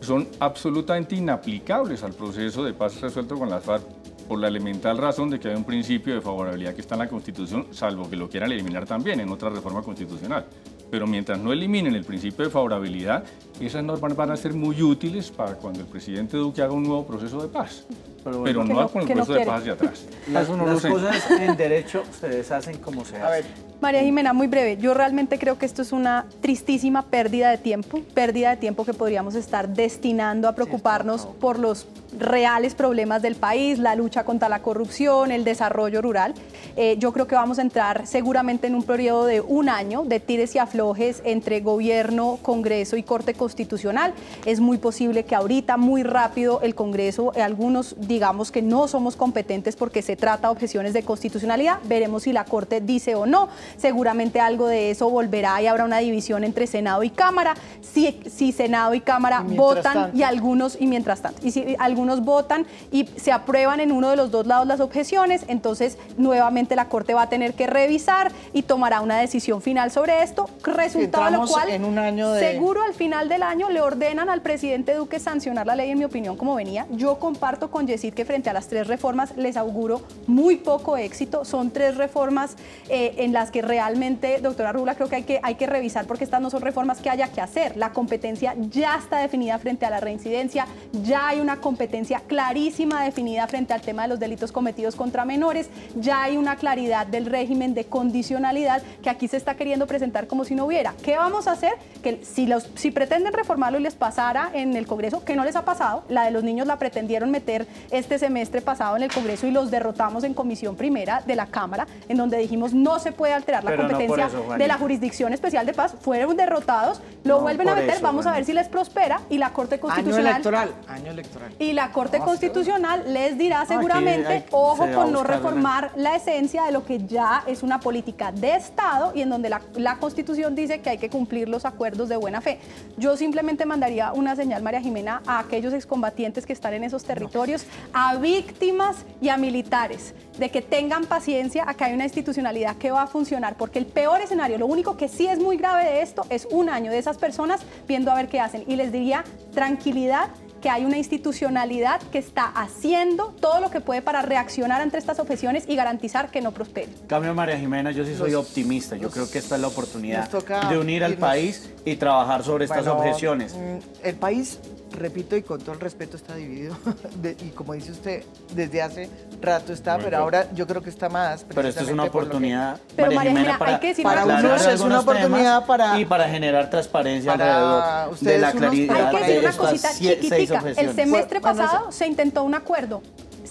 [0.00, 3.82] son absolutamente inaplicables al proceso de paz resuelto con las FARC
[4.26, 7.08] por la elemental razón de que hay un principio de favorabilidad que está en la
[7.10, 10.46] Constitución, salvo que lo quieran eliminar también en otra reforma constitucional.
[10.90, 13.24] Pero mientras no eliminen el principio de favorabilidad,
[13.60, 17.06] esas normas van a ser muy útiles para cuando el presidente Duque haga un nuevo
[17.06, 17.84] proceso de paz.
[18.24, 18.68] Pero Pero, bueno.
[18.68, 20.04] Que no, no- con el que no proceso de paz hacia atrás.
[20.32, 23.46] Las, no las cosas en derecho se deshacen como se hacen.
[23.80, 24.76] María Jimena, muy breve.
[24.76, 28.94] Yo realmente creo que esto es una tristísima pérdida de tiempo, pérdida de tiempo que
[28.94, 34.62] podríamos estar destinando a preocuparnos por los reales problemas del país, la lucha contra la
[34.62, 36.34] corrupción, el desarrollo rural.
[36.76, 40.20] Eh, yo creo que vamos a entrar seguramente en un periodo de un año de
[40.20, 44.14] tires y aflojes entre gobierno, Congreso y Corte Constitucional.
[44.46, 49.16] Es muy posible que ahorita, muy rápido, el Congreso, eh, algunos digamos que no somos
[49.16, 51.78] competentes porque se trata de objeciones de constitucionalidad.
[51.84, 53.48] Veremos si la Corte dice o no.
[53.76, 57.54] Seguramente algo de eso volverá y habrá una división entre Senado y Cámara.
[57.80, 60.16] Si, si Senado y Cámara Y votan tanto.
[60.16, 64.16] y algunos, y mientras tanto, y si algunos votan y se aprueban en uno de
[64.16, 68.62] los dos lados las objeciones, entonces nuevamente la Corte va a tener que revisar y
[68.62, 72.94] tomará una decisión final sobre esto, resultado lo cual en un año de- seguro al
[72.94, 76.54] final del año le ordenan al presidente Duque sancionar la ley, en mi opinión, como
[76.54, 76.86] venía.
[76.90, 81.46] Yo comparto con Yesid que frente a las tres reformas les auguro muy poco éxito.
[81.46, 82.56] Son tres reformas
[82.90, 86.24] eh, en las que realmente, doctora Rula, creo que hay, que hay que revisar porque
[86.24, 87.74] estas no son reformas que haya que hacer.
[87.78, 90.66] La competencia ya está definida frente a la reincidencia,
[91.02, 95.70] ya hay una competencia clarísima definida frente al tema de los delitos cometidos contra menores,
[95.96, 100.44] ya hay una claridad del régimen de condicionalidad que aquí se está queriendo presentar como
[100.44, 100.94] si no hubiera.
[101.02, 101.72] ¿Qué vamos a hacer?
[102.02, 105.54] Que si, los, si pretenden reformarlo y les pasara en el Congreso, que no les
[105.56, 109.46] ha pasado, la de los niños la pretendieron meter este semestre pasado en el Congreso
[109.46, 113.32] y los derrotamos en comisión primera de la Cámara, en donde dijimos no se puede
[113.34, 117.00] alterar la Pero no por competencia eso, de la Jurisdicción Especial de Paz, fueron derrotados,
[117.24, 119.74] lo No vuelven a meter, eso, vamos a ver si les prospera y la Corte
[119.76, 121.52] año Constitucional electoral, año electoral.
[121.58, 126.16] y la Corte No, Constitucional les dirá aquí seguramente, hay- ojo con no reformar la
[126.16, 129.96] esencia de lo que ya es una política de Estado y en donde la, la
[129.98, 132.58] Constitución dice que hay que cumplir los acuerdos de buena fe.
[132.96, 137.64] Yo simplemente mandaría una señal, María Jimena, a aquellos excombatientes que están en esos territorios,
[137.92, 143.02] a víctimas y a militares, de que tengan paciencia, acá hay una institucionalidad que va
[143.02, 146.24] a funcionar, porque el peor escenario, lo único que sí es muy grave de esto,
[146.30, 148.64] es un año de esas personas viendo a ver qué hacen.
[148.66, 150.28] Y les diría tranquilidad
[150.62, 155.18] que hay una institucionalidad que está haciendo todo lo que puede para reaccionar ante estas
[155.18, 156.88] objeciones y garantizar que no prospere.
[157.02, 158.96] En cambio, María Jimena, yo sí soy Nos- optimista.
[158.96, 160.30] Yo nos- creo que esta es la oportunidad
[160.70, 161.28] de unir al irnos.
[161.28, 163.54] país y trabajar sobre estas Bueno, objeciones.
[163.54, 164.58] mm, El país,
[164.92, 166.76] repito y con todo el respeto, está dividido.
[167.16, 168.22] De- y como dice usted,
[168.54, 171.44] desde hace rato está, pero ahora yo creo que está más.
[171.54, 174.24] Pero esto es una que- oportunidad, Pero, María María Jimena, para, hay que decir Para
[174.24, 174.46] una cosa.
[174.48, 178.60] unos es una oportunidad para- Y para generar transparencia para alrededor de ustedes la unos-
[178.60, 180.64] claridad Hay que de decir una cosita chiquitica.
[180.76, 183.02] El semestre Bueno, pasado se intentó un acuerdo.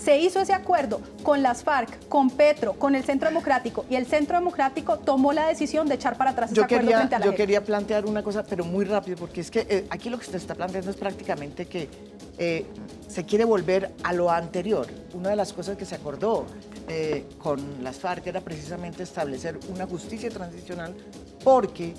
[0.03, 4.05] Se hizo ese acuerdo con las FARC, con Petro, con el Centro Democrático y el
[4.05, 7.19] Centro Democrático tomó la decisión de echar para atrás ese Yo acuerdo quería, frente a
[7.19, 10.17] la yo quería plantear una cosa, pero muy rápido, porque es que eh, aquí lo
[10.17, 11.89] que usted está planteando es prácticamente que
[12.37, 12.65] eh,
[13.07, 14.87] se quiere volver a lo anterior.
[15.13, 16.45] Una de las cosas que se acordó
[16.87, 20.95] eh, con las FARC era precisamente establecer una justicia transicional
[21.43, 21.93] porque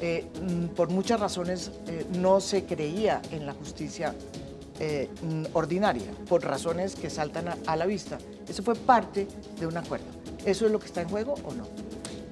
[0.00, 4.14] eh, mm, por muchas razones eh, no se creía en la justicia
[4.80, 8.18] eh, mm, ordinaria, por razones que saltan a, a la vista.
[8.48, 9.26] Eso fue parte
[9.58, 10.06] de un acuerdo.
[10.44, 11.66] ¿Eso es lo que está en juego o no?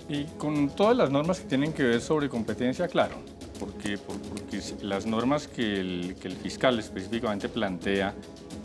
[0.08, 3.16] Y con todas las normas que tienen que ver sobre competencia, claro,
[3.58, 8.14] porque, por- porque las normas que el, que el fiscal específicamente plantea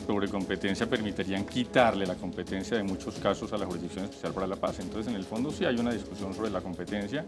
[0.06, 4.56] sobre competencia permitirían quitarle la competencia de muchos casos a la Jurisdicción Especial para la
[4.56, 4.80] Paz.
[4.80, 7.26] Entonces, en el fondo sí hay una discusión sobre la competencia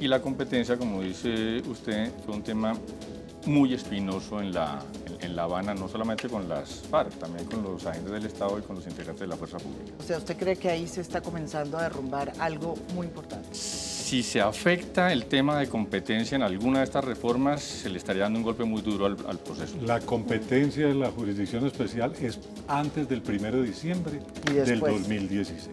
[0.00, 2.74] y la competencia, como dice usted, fue un tema
[3.46, 7.62] muy espinoso en La, en, en La Habana, no solamente con las FARC, también con
[7.62, 9.92] los agentes del Estado y con los integrantes de la Fuerza Pública.
[9.98, 13.48] O sea, ¿usted cree que ahí se está comenzando a derrumbar algo muy importante?
[13.52, 18.24] Si se afecta el tema de competencia en alguna de estas reformas, se le estaría
[18.24, 19.76] dando un golpe muy duro al, al proceso.
[19.84, 22.38] La competencia de la jurisdicción especial es
[22.68, 24.20] antes del 1 de diciembre
[24.50, 24.92] Y del después.
[25.00, 25.68] 2016.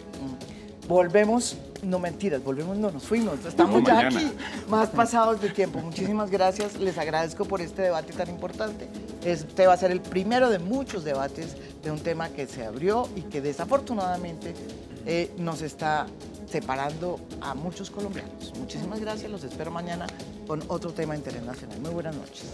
[0.90, 4.18] Volvemos, no mentiras, volvemos, no nos fuimos, estamos ya mañana.
[4.18, 4.32] aquí,
[4.70, 5.78] más pasados de tiempo.
[5.78, 8.90] Muchísimas gracias, les agradezco por este debate tan importante.
[9.24, 13.08] Este va a ser el primero de muchos debates de un tema que se abrió
[13.16, 14.56] y que desafortunadamente
[15.06, 16.08] eh, nos está
[16.50, 18.52] separando a muchos colombianos.
[18.58, 20.08] Muchísimas gracias, los espero mañana
[20.48, 21.80] con otro tema internacional.
[21.82, 22.46] Muy buenas noches.